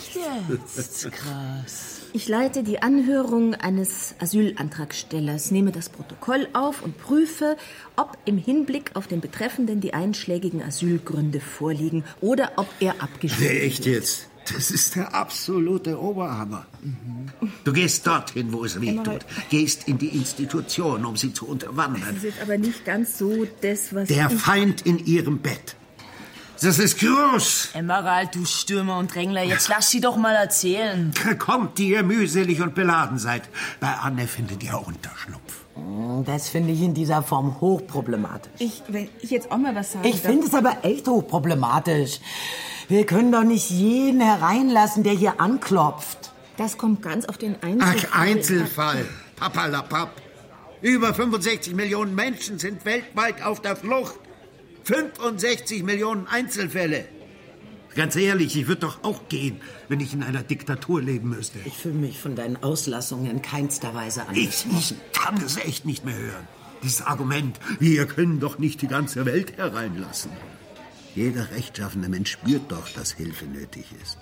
Jetzt? 0.50 1.12
Krass. 1.12 1.99
Ich 2.12 2.28
leite 2.28 2.64
die 2.64 2.82
Anhörung 2.82 3.54
eines 3.54 4.16
Asylantragstellers, 4.20 5.52
nehme 5.52 5.72
das 5.72 5.90
Protokoll 5.90 6.48
auf 6.54 6.82
und 6.82 6.98
prüfe, 6.98 7.56
ob 7.96 8.18
im 8.26 8.38
Hinblick 8.38 8.92
auf 8.96 9.08
den 9.08 9.22
Betreffenden 9.22 9.80
die 9.80 9.94
einschlägigen 9.94 10.64
Asylgründe 10.64 11.40
vorliegen 11.40 12.04
oder 12.20 12.54
ob 12.56 12.68
er 12.80 13.02
abgeschrieben 13.04 13.54
Nee, 13.54 13.60
echt 13.60 13.86
jetzt? 13.86 14.28
Das 14.52 14.72
ist 14.72 14.96
der 14.96 15.14
absolute 15.14 16.02
Oberhammer. 16.02 16.66
Du 17.64 17.72
gehst 17.72 18.08
dorthin, 18.08 18.52
wo 18.52 18.66
es 18.66 18.82
weh 18.82 18.96
tut. 18.96 19.26
Gehst 19.50 19.88
in 19.88 20.00
die 20.00 20.08
Institution, 20.08 21.06
um 21.06 21.16
sie 21.16 21.34
zu 21.34 21.48
unterwandern. 21.48 22.16
Das 22.16 22.24
ist 22.24 22.42
aber 22.42 22.58
nicht 22.58 22.84
ganz 22.84 23.20
so 23.20 23.46
das, 23.62 23.94
was 23.94 24.08
Der. 24.08 24.32
Feind 24.32 24.82
in 24.82 25.06
ihrem 25.06 25.38
Bett. 25.38 25.76
Das 26.62 26.78
ist 26.78 27.00
groß. 27.00 27.70
Emerald, 27.74 28.36
du 28.36 28.44
Stürmer 28.46 28.98
und 28.98 29.14
Drängler, 29.16 29.44
jetzt 29.44 29.70
lass 29.70 29.90
sie 29.90 30.02
doch 30.02 30.18
mal 30.18 30.36
erzählen. 30.36 31.14
Kommt, 31.38 31.78
die 31.78 31.90
ihr 31.92 32.04
mühselig 32.04 32.62
und 32.62 32.76
beladen 32.76 33.18
seid. 33.18 33.44
Bei 33.80 33.94
Anne 33.94 34.28
findet 34.28 34.64
ihr 34.64 34.76
Unterschlupf. 34.78 35.54
Hm, 35.76 36.26
Das 36.26 36.50
finde 36.50 36.74
ich 36.74 36.82
in 36.82 36.94
dieser 36.94 37.24
Form 37.24 37.62
hochproblematisch. 37.62 38.52
Ich, 38.60 38.84
wenn 38.90 39.10
ich 39.22 39.30
jetzt 39.32 39.52
auch 39.52 39.58
mal 39.58 39.74
was 39.74 39.94
sagen 39.94 40.06
Ich 40.06 40.18
finde 40.18 40.48
es 40.48 40.54
aber 40.54 40.78
echt 40.84 41.08
hochproblematisch. 41.08 42.20
Wir 42.90 43.06
können 43.06 43.32
doch 43.32 43.44
nicht 43.44 43.70
jeden 43.70 44.20
hereinlassen, 44.20 45.04
der 45.04 45.14
hier 45.14 45.40
anklopft. 45.40 46.32
Das 46.58 46.78
kommt 46.78 47.02
ganz 47.02 47.26
auf 47.26 47.38
den 47.38 47.56
Einzelfall. 47.64 48.10
Ach, 48.12 48.20
Einzelfall. 48.20 49.06
Papalapap. 49.38 50.10
Über 50.82 51.14
65 51.14 51.74
Millionen 51.74 52.16
Menschen 52.16 52.60
sind 52.60 52.84
weltweit 52.84 53.42
auf 53.44 53.62
der 53.62 53.76
Flucht. 53.78 54.16
65 54.90 55.84
Millionen 55.84 56.26
Einzelfälle. 56.26 57.06
Ganz 57.94 58.16
ehrlich, 58.16 58.58
ich 58.58 58.68
würde 58.68 58.82
doch 58.82 59.04
auch 59.04 59.30
gehen, 59.30 59.62
wenn 59.88 60.00
ich 60.00 60.16
in 60.16 60.24
einer 60.24 60.42
Diktatur 60.42 61.00
leben 61.00 61.30
müsste. 61.30 61.60
Ich 61.66 61.76
fühle 61.76 61.94
mich 61.94 62.20
von 62.20 62.36
deinen 62.36 62.58
Auslassungen 62.64 63.30
in 63.30 63.42
keinster 63.44 63.94
Weise 63.94 64.26
an. 64.28 64.36
Ich, 64.36 64.66
ich 64.72 64.96
kann 65.14 65.38
es 65.38 65.58
echt 65.58 65.86
nicht 65.86 66.06
mehr 66.06 66.18
hören. 66.18 66.48
Dieses 66.82 67.04
Argument, 67.04 67.60
wir 67.80 68.08
können 68.08 68.40
doch 68.40 68.58
nicht 68.58 68.82
die 68.82 68.88
ganze 68.88 69.28
Welt 69.28 69.58
hereinlassen. 69.58 70.32
Jeder 71.14 71.52
rechtschaffene 71.52 72.10
Mensch 72.10 72.32
spürt 72.32 72.72
doch, 72.72 72.90
dass 72.90 73.12
Hilfe 73.12 73.46
nötig 73.46 73.86
ist. 74.02 74.18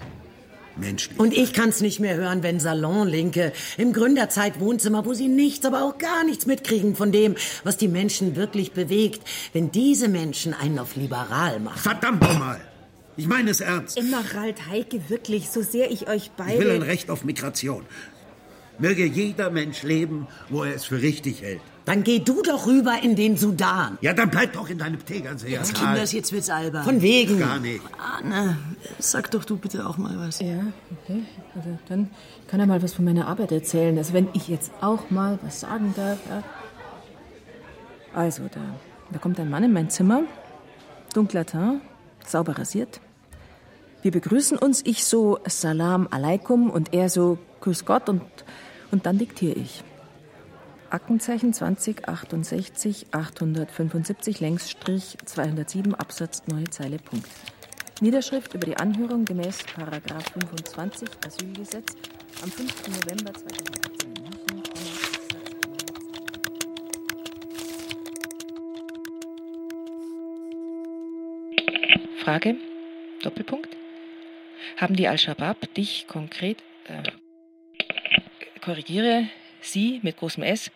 Menschlich. 0.79 1.19
Und 1.19 1.35
ich 1.35 1.53
kann 1.53 1.69
es 1.69 1.81
nicht 1.81 1.99
mehr 1.99 2.15
hören, 2.15 2.43
wenn 2.43 2.59
Salonlinke 2.59 3.51
im 3.77 3.93
Gründerzeit-Wohnzimmer, 3.93 5.05
wo 5.05 5.13
sie 5.13 5.27
nichts, 5.27 5.65
aber 5.65 5.83
auch 5.83 5.97
gar 5.97 6.23
nichts 6.23 6.45
mitkriegen 6.45 6.95
von 6.95 7.11
dem, 7.11 7.35
was 7.63 7.77
die 7.77 7.87
Menschen 7.87 8.35
wirklich 8.35 8.73
bewegt, 8.73 9.27
wenn 9.53 9.71
diese 9.71 10.07
Menschen 10.07 10.53
einen 10.53 10.79
auf 10.79 10.95
liberal 10.95 11.59
machen. 11.59 11.79
Verdammt 11.79 12.21
nochmal! 12.21 12.61
Ich 13.17 13.27
meine 13.27 13.49
es 13.49 13.61
ernst. 13.61 13.97
Emerald, 13.97 14.67
Heike, 14.69 15.09
wirklich, 15.09 15.49
so 15.49 15.63
sehr 15.63 15.89
ich 15.89 16.07
euch 16.07 16.29
beide... 16.37 16.53
Ich 16.53 16.59
will 16.59 16.69
ein 16.69 16.83
Recht 16.83 17.09
auf 17.09 17.23
Migration. 17.23 17.83
Möge 18.77 19.05
jeder 19.05 19.49
Mensch 19.49 19.81
leben, 19.81 20.27
wo 20.49 20.63
er 20.63 20.75
es 20.75 20.85
für 20.85 21.01
richtig 21.01 21.41
hält. 21.41 21.61
Dann 21.87 22.03
geh 22.03 22.19
du 22.19 22.41
doch 22.41 22.67
rüber 22.67 22.97
in 23.01 23.15
den 23.15 23.37
Sudan. 23.37 23.97
Ja, 24.01 24.11
dann 24.11 24.29
bleib 24.29 24.51
doch 24.51 24.69
in 24.69 24.77
deinem 24.77 25.05
Tegernseer. 25.05 25.51
Jetzt, 25.51 25.73
Kinders, 25.73 26.11
jetzt 26.11 26.33
wird's 26.33 26.49
albern. 26.49 26.83
Von 26.83 26.95
Von 26.95 27.01
wegen. 27.01 27.39
Gar 27.39 27.59
nicht. 27.59 27.79
Anne, 27.97 28.57
sag 28.99 29.31
doch 29.31 29.45
du 29.45 29.55
bitte 29.55 29.87
auch 29.87 29.97
mal 29.97 30.19
was. 30.19 30.41
Ja, 30.41 30.65
okay. 30.91 31.23
Also 31.55 31.79
dann 31.87 32.09
kann 32.49 32.59
er 32.59 32.65
mal 32.65 32.83
was 32.83 32.93
von 32.93 33.05
meiner 33.05 33.29
Arbeit 33.29 33.53
erzählen. 33.53 33.97
Also 33.97 34.11
wenn 34.11 34.27
ich 34.33 34.49
jetzt 34.49 34.69
auch 34.81 35.09
mal 35.09 35.39
was 35.43 35.61
sagen 35.61 35.93
darf. 35.95 36.19
Ja. 36.29 36.43
Also, 38.13 38.43
da, 38.53 38.59
da 39.13 39.19
kommt 39.19 39.39
ein 39.39 39.49
Mann 39.49 39.63
in 39.63 39.71
mein 39.71 39.89
Zimmer, 39.89 40.23
dunkler 41.13 41.45
Teint, 41.45 41.81
sauber 42.25 42.57
rasiert. 42.57 42.99
Wir 44.01 44.11
begrüßen 44.11 44.57
uns, 44.57 44.81
ich 44.85 45.05
so 45.05 45.39
Salam 45.47 46.09
Aleikum 46.11 46.69
und 46.69 46.93
er 46.93 47.09
so 47.09 47.37
Grüß 47.61 47.85
Gott 47.85 48.09
und, 48.09 48.23
und 48.91 49.05
dann 49.05 49.17
diktiere 49.17 49.57
ich. 49.57 49.85
Aktenzeichen 50.89 51.51
2068 51.53 53.07
875 53.11 54.39
Längsstrich 54.39 55.17
207 55.25 55.93
Absatz 55.95 56.43
neue 56.47 56.65
Zeile 56.65 56.97
Punkt. 56.97 57.27
Niederschrift 57.99 58.53
über 58.53 58.65
die 58.65 58.77
Anhörung 58.77 59.25
gemäß 59.25 59.63
Paragraph 59.63 60.31
25 60.31 61.09
Asylgesetz 61.25 61.93
am 62.41 62.51
5. 62.51 62.87
November 62.87 63.33
2018 63.33 64.13
in 64.13 64.23
München. 64.23 64.63
Frage, 72.23 72.55
Doppelpunkt. 73.23 73.75
Haben 74.77 74.95
die 74.95 75.07
Al-Shabaab 75.07 75.73
dich 75.73 76.07
konkret, 76.07 76.63
äh, 76.85 77.03
korrigiere, 78.61 79.27
Sie 79.61 79.99
mit 80.03 80.17
großem 80.17 80.43
S, 80.43 80.71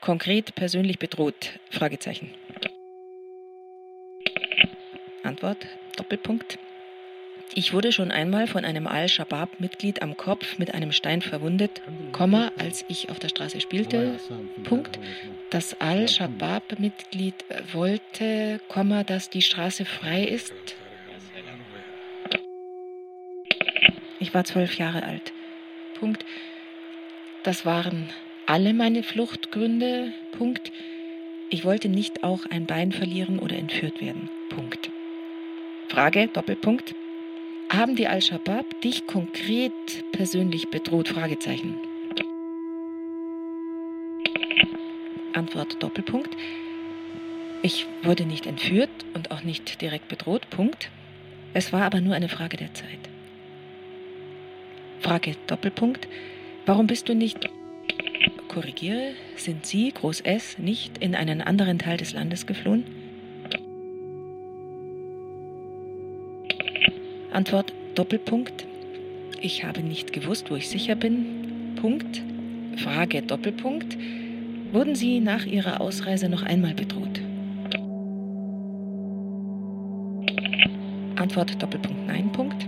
konkret 0.00 0.54
persönlich 0.54 0.98
bedroht? 0.98 1.58
Fragezeichen. 1.70 2.30
Antwort, 5.22 5.66
Doppelpunkt. 5.96 6.58
Ich 7.54 7.72
wurde 7.72 7.92
schon 7.92 8.10
einmal 8.10 8.46
von 8.46 8.64
einem 8.64 8.86
Al-Shabaab-Mitglied 8.86 10.02
am 10.02 10.16
Kopf 10.16 10.58
mit 10.58 10.74
einem 10.74 10.92
Stein 10.92 11.22
verwundet, 11.22 11.80
Komma, 12.12 12.52
als 12.58 12.84
ich 12.88 13.10
auf 13.10 13.18
der 13.18 13.28
Straße 13.30 13.60
spielte. 13.60 14.18
Punkt. 14.64 14.98
Das 15.50 15.80
Al-Shabaab-Mitglied 15.80 17.44
wollte, 17.72 18.60
Komma, 18.68 19.02
dass 19.02 19.30
die 19.30 19.42
Straße 19.42 19.84
frei 19.84 20.24
ist. 20.24 20.52
Ich 24.20 24.34
war 24.34 24.44
zwölf 24.44 24.76
Jahre 24.78 25.02
alt. 25.02 25.32
Punkt. 25.98 26.24
Das 27.48 27.64
waren 27.64 28.10
alle 28.44 28.74
meine 28.74 29.02
Fluchtgründe. 29.02 30.12
Punkt. 30.32 30.70
Ich 31.48 31.64
wollte 31.64 31.88
nicht 31.88 32.22
auch 32.22 32.44
ein 32.44 32.66
Bein 32.66 32.92
verlieren 32.92 33.38
oder 33.38 33.56
entführt 33.56 34.02
werden. 34.02 34.28
Punkt. 34.50 34.90
Frage, 35.88 36.28
Doppelpunkt. 36.28 36.94
Haben 37.70 37.96
die 37.96 38.06
Al-Shabaab 38.06 38.82
dich 38.82 39.06
konkret 39.06 39.72
persönlich 40.12 40.68
bedroht? 40.68 41.08
Fragezeichen. 41.08 41.74
Antwort, 45.32 45.82
Doppelpunkt. 45.82 46.36
Ich 47.62 47.86
wurde 48.02 48.26
nicht 48.26 48.44
entführt 48.44 48.90
und 49.14 49.30
auch 49.30 49.42
nicht 49.42 49.80
direkt 49.80 50.08
bedroht. 50.08 50.50
Punkt. 50.50 50.90
Es 51.54 51.72
war 51.72 51.84
aber 51.84 52.02
nur 52.02 52.14
eine 52.14 52.28
Frage 52.28 52.58
der 52.58 52.74
Zeit. 52.74 53.08
Frage, 55.00 55.34
Doppelpunkt. 55.46 56.06
Warum 56.68 56.86
bist 56.86 57.08
du 57.08 57.14
nicht, 57.14 57.48
korrigiere, 58.48 59.12
sind 59.36 59.64
Sie, 59.64 59.90
Groß 59.90 60.20
S, 60.20 60.58
nicht 60.58 60.98
in 60.98 61.14
einen 61.14 61.40
anderen 61.40 61.78
Teil 61.78 61.96
des 61.96 62.12
Landes 62.12 62.44
geflohen? 62.44 62.84
Antwort, 67.32 67.72
Doppelpunkt. 67.94 68.66
Ich 69.40 69.64
habe 69.64 69.80
nicht 69.80 70.12
gewusst, 70.12 70.50
wo 70.50 70.56
ich 70.56 70.68
sicher 70.68 70.94
bin. 70.94 71.74
Punkt. 71.80 72.22
Frage, 72.76 73.22
Doppelpunkt. 73.22 73.96
Wurden 74.70 74.94
Sie 74.94 75.20
nach 75.20 75.46
Ihrer 75.46 75.80
Ausreise 75.80 76.28
noch 76.28 76.42
einmal 76.42 76.74
bedroht? 76.74 77.22
Antwort, 81.16 81.62
Doppelpunkt, 81.62 82.06
nein, 82.06 82.30
Punkt. 82.30 82.66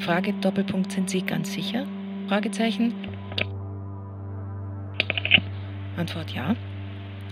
Frage, 0.00 0.32
Doppelpunkt, 0.40 0.90
sind 0.90 1.08
Sie 1.08 1.22
ganz 1.22 1.52
sicher? 1.52 1.86
Fragezeichen. 2.28 2.94
Antwort 5.96 6.30
ja. 6.30 6.56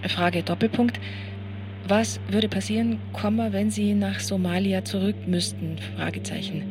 Frage, 0.08 0.42
Doppelpunkt. 0.42 1.00
Was 1.88 2.20
würde 2.28 2.48
passieren, 2.48 2.98
Komma, 3.12 3.52
wenn 3.52 3.70
Sie 3.70 3.94
nach 3.94 4.20
Somalia 4.20 4.84
zurück 4.84 5.16
müssten? 5.26 5.78
Fragezeichen. 5.96 6.62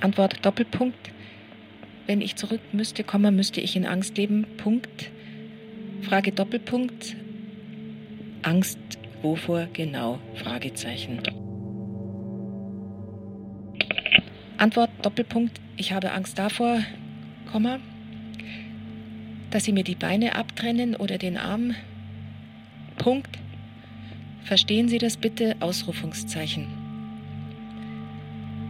Antwort, 0.00 0.44
Doppelpunkt. 0.44 1.10
Wenn 2.06 2.20
ich 2.20 2.36
zurück 2.36 2.60
müsste, 2.72 3.04
Komma, 3.04 3.30
müsste 3.30 3.60
ich 3.60 3.76
in 3.76 3.86
Angst 3.86 4.16
leben? 4.16 4.46
Punkt. 4.58 5.10
Frage, 6.02 6.32
Doppelpunkt. 6.32 7.16
Angst, 8.42 8.78
wovor 9.22 9.68
genau? 9.72 10.18
Fragezeichen. 10.34 11.20
Antwort 14.62 14.90
Doppelpunkt. 15.02 15.60
Ich 15.76 15.92
habe 15.92 16.12
Angst 16.12 16.38
davor, 16.38 16.78
Komma, 17.50 17.80
dass 19.50 19.64
Sie 19.64 19.72
mir 19.72 19.82
die 19.82 19.96
Beine 19.96 20.36
abtrennen 20.36 20.94
oder 20.94 21.18
den 21.18 21.36
Arm. 21.36 21.74
Punkt. 22.96 23.40
Verstehen 24.44 24.88
Sie 24.88 24.98
das 24.98 25.16
bitte? 25.16 25.56
Ausrufungszeichen. 25.58 26.68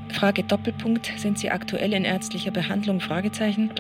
Frage 0.08 0.44
Doppelpunkt. 0.44 1.12
Sind 1.18 1.38
Sie 1.38 1.50
aktuell 1.50 1.92
in 1.92 2.06
ärztlicher 2.06 2.52
Behandlung? 2.52 3.00
Fragezeichen. 3.00 3.70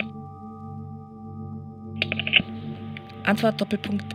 Antwort 3.24 3.58
Doppelpunkt. 3.58 4.14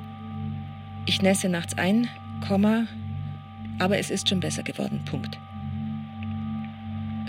Ich 1.07 1.23
nässe 1.23 1.49
nachts 1.49 1.75
ein, 1.79 2.07
Komma. 2.47 2.86
aber 3.79 3.97
es 3.97 4.12
ist 4.12 4.29
schon 4.29 4.39
besser 4.39 4.62
geworden. 4.62 5.01
Punkt. 5.10 5.39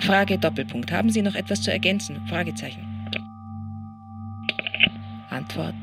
Frage 0.01 0.39
Doppelpunkt. 0.39 0.93
Haben 0.93 1.11
Sie 1.11 1.23
noch 1.23 1.35
etwas 1.35 1.63
zu 1.63 1.71
ergänzen? 1.71 2.21
Fragezeichen. 2.27 2.87
Antwort 5.31 5.75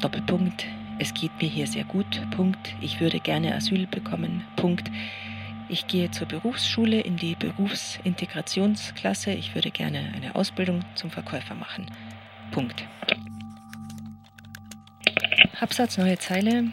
Doppelpunkt. 0.00 0.66
Es 0.98 1.14
geht 1.14 1.32
mir 1.40 1.48
hier 1.48 1.66
sehr 1.66 1.84
gut. 1.84 2.20
Punkt. 2.30 2.74
Ich 2.80 3.00
würde 3.00 3.20
gerne 3.20 3.54
Asyl 3.54 3.86
bekommen. 3.86 4.44
Punkt. 4.56 4.90
Ich 5.68 5.86
gehe 5.86 6.10
zur 6.10 6.28
Berufsschule 6.28 7.00
in 7.00 7.16
die 7.16 7.34
Berufsintegrationsklasse. 7.34 9.32
Ich 9.32 9.54
würde 9.54 9.70
gerne 9.70 10.12
eine 10.14 10.34
Ausbildung 10.34 10.80
zum 10.94 11.10
Verkäufer 11.10 11.54
machen. 11.54 11.86
Punkt. 12.50 12.84
Absatz 15.60 15.96
neue 15.96 16.18
Zeile. 16.18 16.64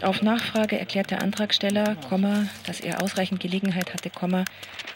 Auf 0.00 0.22
Nachfrage 0.22 0.78
erklärt 0.78 1.10
der 1.10 1.22
Antragsteller, 1.22 1.96
Komma, 2.08 2.46
dass 2.66 2.80
er 2.80 3.02
ausreichend 3.02 3.40
Gelegenheit 3.40 3.92
hatte, 3.92 4.10
Komma, 4.10 4.44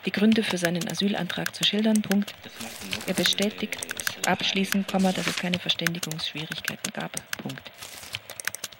die 0.06 0.12
Gründe 0.12 0.42
für 0.42 0.58
seinen 0.58 0.88
Asylantrag 0.88 1.54
zu 1.54 1.64
schildern. 1.64 2.02
Punkt. 2.02 2.34
Er 3.06 3.14
bestätigt 3.14 3.76
abschließend, 4.26 4.86
Komma, 4.86 5.12
dass 5.12 5.26
es 5.26 5.36
keine 5.36 5.58
Verständigungsschwierigkeiten 5.58 6.92
gab. 6.92 7.10
Punkt. 7.42 7.62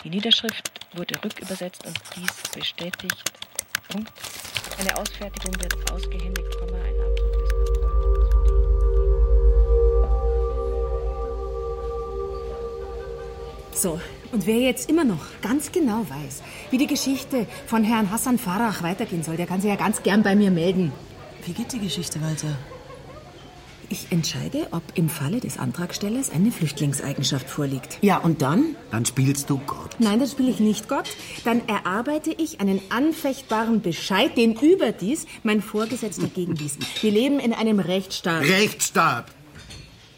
Die 0.04 0.10
Niederschrift 0.10 0.70
wurde 0.94 1.22
rückübersetzt 1.24 1.84
und 1.86 1.98
dies 2.16 2.42
bestätigt. 2.54 3.22
Punkt. 3.88 4.12
Eine 4.78 4.96
Ausfertigung 4.96 5.60
wird 5.60 5.92
ausgehändigt, 5.92 6.58
Komma, 6.58 6.78
ein 6.78 7.00
Abdruck 7.00 7.32
des 13.72 13.82
So, 13.82 14.00
und 14.32 14.46
wer 14.46 14.58
jetzt 14.58 14.90
immer 14.90 15.04
noch 15.04 15.24
ganz 15.42 15.70
genau 15.72 16.06
weiß, 16.08 16.42
wie 16.70 16.78
die 16.78 16.86
Geschichte 16.86 17.46
von 17.66 17.84
Herrn 17.84 18.10
Hassan 18.10 18.38
Farah 18.38 18.74
weitergehen 18.82 19.22
soll, 19.22 19.36
der 19.36 19.46
kann 19.46 19.60
sich 19.60 19.70
ja 19.70 19.76
ganz 19.76 20.02
gern 20.02 20.22
bei 20.22 20.34
mir 20.34 20.50
melden. 20.50 20.92
Wie 21.44 21.52
geht 21.52 21.72
die 21.72 21.80
Geschichte 21.80 22.20
weiter? 22.20 22.48
Ich 23.88 24.10
entscheide, 24.10 24.68
ob 24.70 24.82
im 24.94 25.10
Falle 25.10 25.38
des 25.38 25.58
Antragstellers 25.58 26.30
eine 26.30 26.50
Flüchtlingseigenschaft 26.50 27.46
vorliegt. 27.50 27.98
Ja, 28.00 28.16
und 28.16 28.40
dann? 28.40 28.74
Dann 28.90 29.04
spielst 29.04 29.50
du 29.50 29.58
Gott. 29.66 29.96
Nein, 29.98 30.18
dann 30.18 30.28
spiele 30.28 30.50
ich 30.50 30.60
nicht 30.60 30.88
Gott. 30.88 31.10
Dann 31.44 31.60
erarbeite 31.68 32.30
ich 32.30 32.60
einen 32.60 32.80
anfechtbaren 32.88 33.82
Bescheid, 33.82 34.34
den 34.34 34.54
überdies 34.54 35.26
mein 35.42 35.60
Vorgesetzter 35.60 36.28
gegenliest. 36.28 36.78
Wir 37.02 37.10
leben 37.10 37.38
in 37.38 37.52
einem 37.52 37.80
Rechtsstaat. 37.80 38.44
Rechtsstaat. 38.44 39.26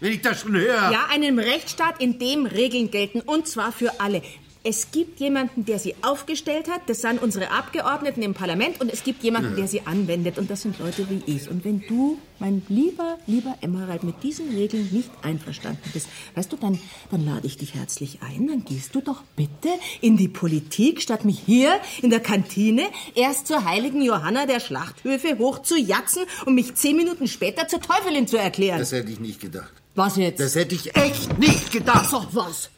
Wenn 0.05 0.13
ich 0.13 0.21
das 0.21 0.41
schon 0.43 0.55
höre. 0.55 0.91
Ja, 0.93 1.07
einem 1.11 1.39
Rechtsstaat, 1.39 1.99
in 2.03 2.19
dem 2.19 2.45
Regeln 2.45 2.91
gelten. 2.91 3.23
Und 3.23 3.49
zwar 3.49 3.73
für 3.73 4.01
alle. 4.03 4.21
Es 4.63 4.91
gibt 4.91 5.19
jemanden, 5.19 5.65
der 5.65 5.79
sie 5.79 5.95
aufgestellt 6.03 6.69
hat, 6.71 6.83
das 6.89 7.01
sind 7.01 7.23
unsere 7.23 7.51
Abgeordneten 7.51 8.23
im 8.23 8.35
Parlament, 8.35 8.83
und 8.83 8.91
es 8.93 9.03
gibt 9.03 9.23
jemanden, 9.23 9.51
Ja. 9.53 9.57
der 9.57 9.69
sie 9.69 9.87
anwendet, 9.87 10.37
und 10.39 10.51
das 10.51 10.61
sind 10.63 10.79
Leute 10.79 11.07
wie 11.09 11.23
ich. 11.25 11.49
Und 11.51 11.65
wenn 11.65 11.83
du, 11.89 12.19
mein 12.39 12.63
lieber, 12.69 13.19
lieber 13.27 13.57
Emerald, 13.63 14.05
mit 14.05 14.23
diesen 14.23 14.55
Regeln 14.55 14.89
nicht 14.93 15.11
einverstanden 15.23 15.91
bist, 15.95 16.09
weißt 16.35 16.53
du, 16.53 16.57
dann, 16.57 16.79
dann 17.11 17.25
lade 17.25 17.47
ich 17.47 17.57
dich 17.57 17.75
herzlich 17.75 18.19
ein, 18.23 18.47
dann 18.47 18.65
gehst 18.67 18.95
du 18.95 19.01
doch 19.01 19.23
bitte 19.37 19.69
in 20.03 20.19
die 20.19 20.29
Politik, 20.29 21.01
statt 21.01 21.25
mich 21.27 21.41
hier 21.45 21.79
in 22.03 22.11
der 22.11 22.21
Kantine 22.21 22.85
erst 23.15 23.47
zur 23.47 23.65
heiligen 23.65 24.03
Johanna 24.03 24.45
der 24.47 24.61
Schlachthöfe 24.61 25.39
hoch 25.39 25.61
zu 25.63 25.79
jatzen 25.79 26.23
und 26.45 26.55
mich 26.55 26.75
zehn 26.75 26.97
Minuten 26.97 27.27
später 27.27 27.69
zur 27.69 27.81
Teufelin 27.83 28.27
zu 28.27 28.37
erklären. 28.39 28.79
Das 28.79 28.93
hätte 28.93 29.11
ich 29.11 29.21
nicht 29.21 29.41
gedacht. 29.41 29.73
Was 29.95 30.17
jetzt? 30.17 30.41
Das 30.41 30.55
hätte 30.57 30.75
ich 30.75 30.97
echt 30.97 31.39
nicht 31.39 31.71
gedacht. 31.71 32.11
So, 32.11 32.27
was? 32.33 32.71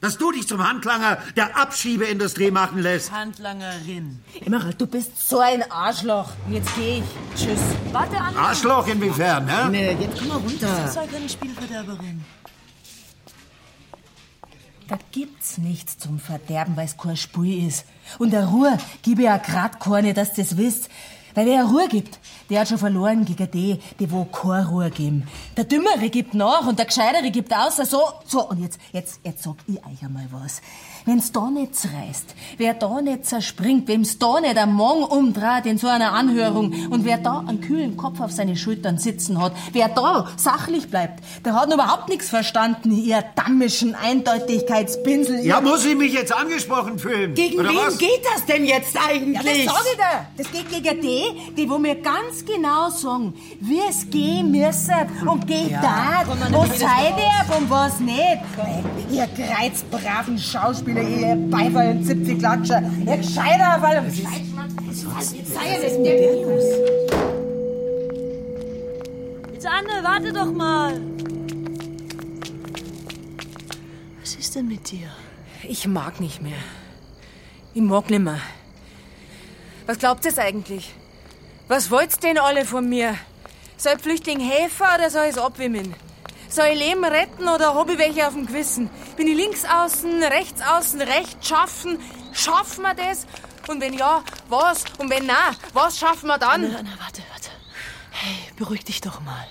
Dass 0.00 0.18
du 0.18 0.30
dich 0.30 0.46
zum 0.46 0.66
Handlanger 0.66 1.18
der 1.36 1.56
Abschiebeindustrie 1.56 2.50
machen 2.50 2.80
lässt. 2.80 3.10
Handlangerin. 3.10 4.20
Emerald, 4.44 4.80
du 4.80 4.86
bist 4.86 5.28
so 5.28 5.40
ein 5.40 5.68
Arschloch. 5.70 6.30
Und 6.46 6.52
Jetzt 6.52 6.70
geh 6.76 6.98
ich. 6.98 7.04
Tschüss. 7.34 7.58
Warte, 7.92 8.16
Anne. 8.18 8.38
Arschloch 8.38 8.86
inwiefern, 8.86 9.46
ne? 9.46 9.68
Nee, 9.70 9.96
jetzt 10.00 10.18
komm 10.18 10.28
mal 10.28 10.36
runter. 10.36 10.68
Das 10.68 10.96
ist 10.96 11.12
keine 11.12 11.28
Spielverderberin. 11.28 12.24
Da 14.88 14.98
gibt's 15.10 15.58
nichts 15.58 15.98
zum 15.98 16.20
Verderben, 16.20 16.76
weil's 16.76 16.96
kein 16.96 17.16
Spiel 17.16 17.66
ist. 17.66 17.86
Und 18.18 18.30
der 18.30 18.44
Ruhe 18.46 18.78
gebe 19.02 19.22
ja 19.22 19.36
grad 19.38 19.80
keine, 19.80 20.14
dass 20.14 20.34
das 20.34 20.56
wisst. 20.56 20.88
Weil 21.36 21.46
wer 21.46 21.64
Ruhe 21.64 21.86
gibt, 21.86 22.18
der 22.48 22.60
hat 22.60 22.68
schon 22.68 22.78
verloren 22.78 23.26
gegen 23.26 23.50
die, 23.50 23.78
die 24.00 24.10
wo 24.10 24.24
keine 24.24 24.68
Ruhe 24.68 24.90
geben. 24.90 25.28
Der 25.54 25.64
Dümmere 25.64 26.08
gibt 26.08 26.32
nach 26.32 26.66
und 26.66 26.78
der 26.78 26.86
Gescheitere 26.86 27.30
gibt 27.30 27.54
aus. 27.54 27.76
So, 27.76 28.00
so, 28.26 28.48
und 28.48 28.62
jetzt, 28.62 28.80
jetzt, 28.92 29.20
jetzt 29.22 29.42
sag 29.42 29.56
ich 29.66 29.76
euch 29.76 30.02
einmal 30.02 30.26
was. 30.30 30.62
Wenn's 31.04 31.30
da 31.30 31.50
nicht 31.50 31.76
zerreißt, 31.76 32.34
wer 32.56 32.74
da 32.74 33.00
nicht 33.00 33.26
zerspringt, 33.26 33.86
wem's 33.86 34.18
da 34.18 34.40
nicht 34.40 34.56
am 34.56 34.74
Morgen 34.74 35.04
umdreht 35.04 35.64
in 35.66 35.78
so 35.78 35.86
einer 35.86 36.12
Anhörung 36.12 36.72
und 36.90 37.04
wer 37.04 37.18
da 37.18 37.44
einen 37.46 37.60
kühlen 37.60 37.96
Kopf 37.96 38.20
auf 38.20 38.32
seine 38.32 38.56
Schultern 38.56 38.98
sitzen 38.98 39.40
hat, 39.40 39.52
wer 39.72 39.88
da 39.88 40.26
sachlich 40.36 40.88
bleibt, 40.88 41.22
der 41.44 41.54
hat 41.54 41.72
überhaupt 41.72 42.08
nichts 42.08 42.28
verstanden, 42.28 42.90
ihr 42.90 43.22
dammischen 43.36 43.94
Eindeutigkeitspinsel. 43.94 45.46
Ja, 45.46 45.60
muss 45.60 45.84
ich 45.84 45.94
mich 45.94 46.12
jetzt 46.12 46.34
angesprochen 46.34 46.98
fühlen? 46.98 47.34
gegen 47.34 47.58
wen 47.58 47.76
was? 47.76 47.98
geht 47.98 48.24
das 48.34 48.44
denn 48.46 48.64
jetzt 48.64 48.96
eigentlich? 48.96 49.64
Ja, 49.64 49.64
das 49.64 49.74
sag 49.74 49.84
ich 49.92 49.96
dir. 49.96 50.26
Das 50.38 50.50
geht 50.50 50.70
gegen 50.70 51.00
die, 51.02 51.25
die 51.56 51.68
wo 51.68 51.78
mir 51.78 51.96
ganz 51.96 52.44
genau 52.44 52.90
sagen, 52.90 53.34
wie 53.60 53.80
es 53.88 54.08
gehen 54.10 54.50
müssen 54.50 54.94
und 55.26 55.46
geht 55.46 55.70
Ja, 55.70 56.24
da, 56.24 56.50
was 56.52 56.78
sei 56.78 57.14
der 57.16 57.56
und 57.56 57.70
was 57.70 58.00
nicht. 58.00 58.40
Ihr 59.10 59.26
kreuzbraven 59.26 60.38
Schauspieler, 60.38 61.02
ihr 61.02 61.36
Beifall 61.50 61.96
und 61.96 62.04
Zipfelklatscher, 62.04 62.82
ihr 63.06 63.16
Gescheiter, 63.16 63.78
weil 63.80 64.04
was 64.04 65.30
sei 65.30 65.78
das 65.82 65.92
denn? 65.92 66.04
Jetzt, 69.52 69.66
Anne, 69.66 70.02
warte 70.02 70.32
doch 70.32 70.52
mal. 70.52 71.00
Was 74.20 74.34
ist 74.34 74.54
denn 74.54 74.68
mit 74.68 74.90
dir? 74.90 75.08
Ich 75.62 75.86
mag 75.86 76.20
nicht 76.20 76.42
mehr. 76.42 76.58
Ich 77.74 77.82
mag 77.82 78.10
nimmer. 78.10 78.38
Was 79.86 79.98
glaubt 79.98 80.24
ihr 80.24 80.38
eigentlich? 80.38 80.92
Was 81.68 81.90
wollt's 81.90 82.18
denn 82.20 82.38
alle 82.38 82.64
von 82.64 82.88
mir? 82.88 83.18
Soll 83.76 83.94
ich 83.96 84.02
Flüchtling 84.02 84.38
helfen 84.38 84.86
oder 84.94 85.10
soll 85.10 85.26
ich's 85.26 85.38
abwimmeln? 85.38 85.94
Soll 86.48 86.66
ich 86.66 86.78
Leben 86.78 87.04
retten 87.04 87.48
oder 87.48 87.74
hab 87.74 87.90
ich 87.90 87.98
welche 87.98 88.26
auf 88.26 88.34
dem 88.34 88.46
Gewissen? 88.46 88.88
Bin 89.16 89.26
ich 89.26 89.36
links 89.36 89.64
außen, 89.64 90.22
rechts 90.22 90.62
außen, 90.62 91.00
rechts 91.02 91.48
schaffen? 91.48 91.98
Schaffen 92.32 92.82
wir 92.82 92.94
das? 92.94 93.26
Und 93.66 93.80
wenn 93.80 93.94
ja, 93.94 94.22
was? 94.48 94.84
Und 94.98 95.10
wenn 95.10 95.26
na, 95.26 95.56
was 95.72 95.98
schaffen 95.98 96.28
wir 96.28 96.38
dann? 96.38 96.64
Anne, 96.64 96.78
Anne, 96.78 96.92
warte, 97.00 97.22
warte. 97.32 97.50
Hey, 98.10 98.36
beruhig 98.56 98.84
dich 98.84 99.00
doch 99.00 99.20
mal. 99.20 99.46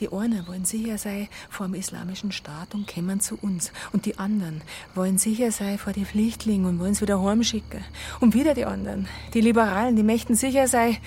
Die 0.00 0.12
einen 0.12 0.46
wollen 0.46 0.64
sicher 0.64 0.98
sein 0.98 1.28
vor 1.48 1.66
dem 1.66 1.74
islamischen 1.74 2.32
Staat 2.32 2.74
und 2.74 2.86
kommen 2.86 3.20
zu 3.20 3.36
uns. 3.36 3.72
Und 3.92 4.04
die 4.04 4.18
anderen 4.18 4.62
wollen 4.94 5.18
sicher 5.18 5.50
sein 5.52 5.78
vor 5.78 5.92
die 5.92 6.04
Flüchtlinge 6.04 6.68
und 6.68 6.78
wollen 6.78 6.94
sie 6.94 7.02
wieder 7.02 7.22
heimschicken. 7.22 7.82
Und 8.20 8.34
wieder 8.34 8.54
die 8.54 8.66
anderen, 8.66 9.08
die 9.32 9.40
Liberalen, 9.40 9.96
die 9.96 10.02
möchten 10.02 10.34
sicher 10.34 10.68
sein 10.68 10.98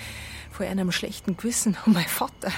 vor 0.50 0.66
einem 0.66 0.90
schlechten 0.92 1.36
Gewissen. 1.36 1.76
Und 1.86 1.94
mein 1.94 2.08
Vater, 2.08 2.50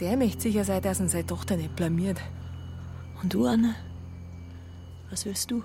der 0.00 0.16
möchte 0.16 0.42
sicher 0.42 0.64
sein, 0.64 0.82
dass 0.82 1.00
ihn 1.00 1.08
seine 1.08 1.26
Tochter 1.26 1.56
nicht 1.56 1.76
blamiert. 1.76 2.20
Und 3.22 3.32
du, 3.34 3.46
Anne? 3.46 3.74
Was 5.10 5.24
willst 5.24 5.50
du? 5.50 5.62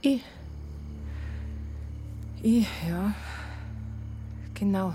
Ich. 0.00 0.22
Ich, 2.42 2.66
ja. 2.88 3.14
Genau. 4.54 4.94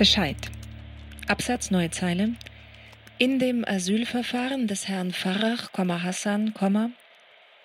Bescheid. 0.00 0.50
Absatz 1.28 1.70
neue 1.70 1.90
Zeile. 1.90 2.32
In 3.18 3.38
dem 3.38 3.66
Asylverfahren 3.66 4.66
des 4.66 4.88
Herrn 4.88 5.12
Farrach, 5.12 5.68
Hassan, 5.74 6.54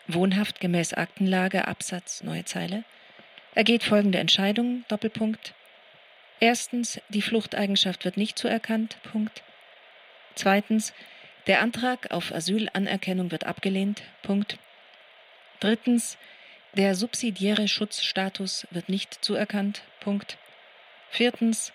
wohnhaft 0.07 0.59
gemäß 0.59 0.93
Aktenlage, 0.93 1.65
Absatz 1.65 2.23
neue 2.23 2.43
Zeile, 2.43 2.83
ergeht 3.53 3.83
folgende 3.83 4.19
Entscheidung, 4.19 4.83
Doppelpunkt. 4.89 5.53
Erstens, 6.41 6.99
die 7.07 7.21
Fluchteigenschaft 7.21 8.03
wird 8.03 8.17
nicht 8.17 8.37
zuerkannt, 8.37 8.97
Punkt. 9.09 9.41
Zweitens, 10.35 10.91
Der 11.47 11.61
Antrag 11.61 12.11
auf 12.11 12.33
Asylanerkennung 12.33 13.31
wird 13.31 13.45
abgelehnt. 13.45 14.03
Punkt. 14.23 14.57
Drittens. 15.61 16.17
Der 16.73 16.95
subsidiäre 16.95 17.69
Schutzstatus 17.69 18.67
wird 18.71 18.89
nicht 18.89 19.23
zuerkannt. 19.23 19.83
Punkt. 20.01 20.37
Viertens. 21.09 21.71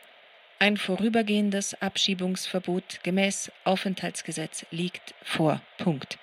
Ein 0.63 0.77
vorübergehendes 0.77 1.73
Abschiebungsverbot 1.81 3.03
gemäß 3.03 3.51
Aufenthaltsgesetz 3.65 4.67
liegt 4.71 5.15
vor. 5.23 5.63
Punkt. 5.79 6.19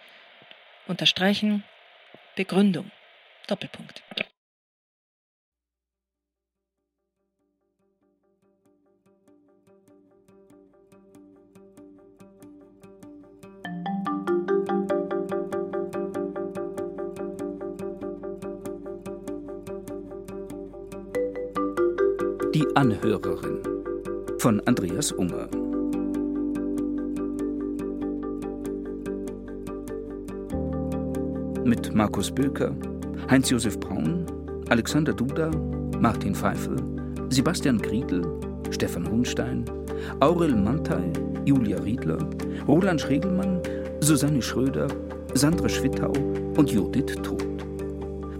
Unterstreichen. 0.85 1.63
Begründung. 2.35 2.91
Doppelpunkt. 3.47 4.03
Die 22.53 22.67
Anhörerin 22.75 23.86
von 24.39 24.61
Andreas 24.65 25.11
Unger. 25.11 25.47
Mit 31.65 31.93
Markus 31.93 32.31
Böker, 32.31 32.75
Heinz-Josef 33.29 33.79
Braun, 33.79 34.25
Alexander 34.69 35.13
Duda, 35.13 35.49
Martin 35.99 36.35
Pfeifel, 36.35 36.75
Sebastian 37.29 37.79
Griedel, 37.79 38.21
Stefan 38.69 39.09
Hunstein, 39.09 39.65
Aurel 40.19 40.55
Mantei, 40.55 41.11
Julia 41.45 41.77
Riedler, 41.79 42.19
Roland 42.67 43.01
Schregelmann, 43.01 43.59
Susanne 44.01 44.41
Schröder, 44.41 44.87
Sandra 45.33 45.67
Schwittau 45.67 46.13
und 46.55 46.69
Judith 46.69 47.15
Todt. 47.23 47.43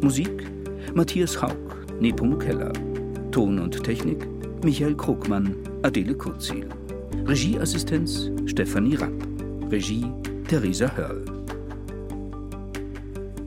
Musik 0.01 0.45
Matthias 0.93 1.41
Haug, 1.41 1.57
Nepomuk 1.99 2.43
Keller. 2.43 2.71
Ton 3.31 3.59
und 3.59 3.83
Technik 3.83 4.27
Michael 4.63 4.95
Krugmann, 4.95 5.55
Adele 5.88 6.15
Kurzil. 6.15 6.67
Regieassistenz 7.25 8.29
Stefanie 8.45 8.97
Rapp. 8.97 9.13
Regie 9.71 10.11
Theresa 10.49 10.91
Hörl. 10.97 11.23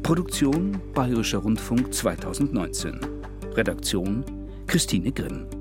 Produktion 0.02 0.80
Bayerischer 0.94 1.40
Rundfunk 1.40 1.92
2019. 1.92 2.98
Redaktion 3.56 4.24
Christine 4.66 5.12
Grimm. 5.12 5.59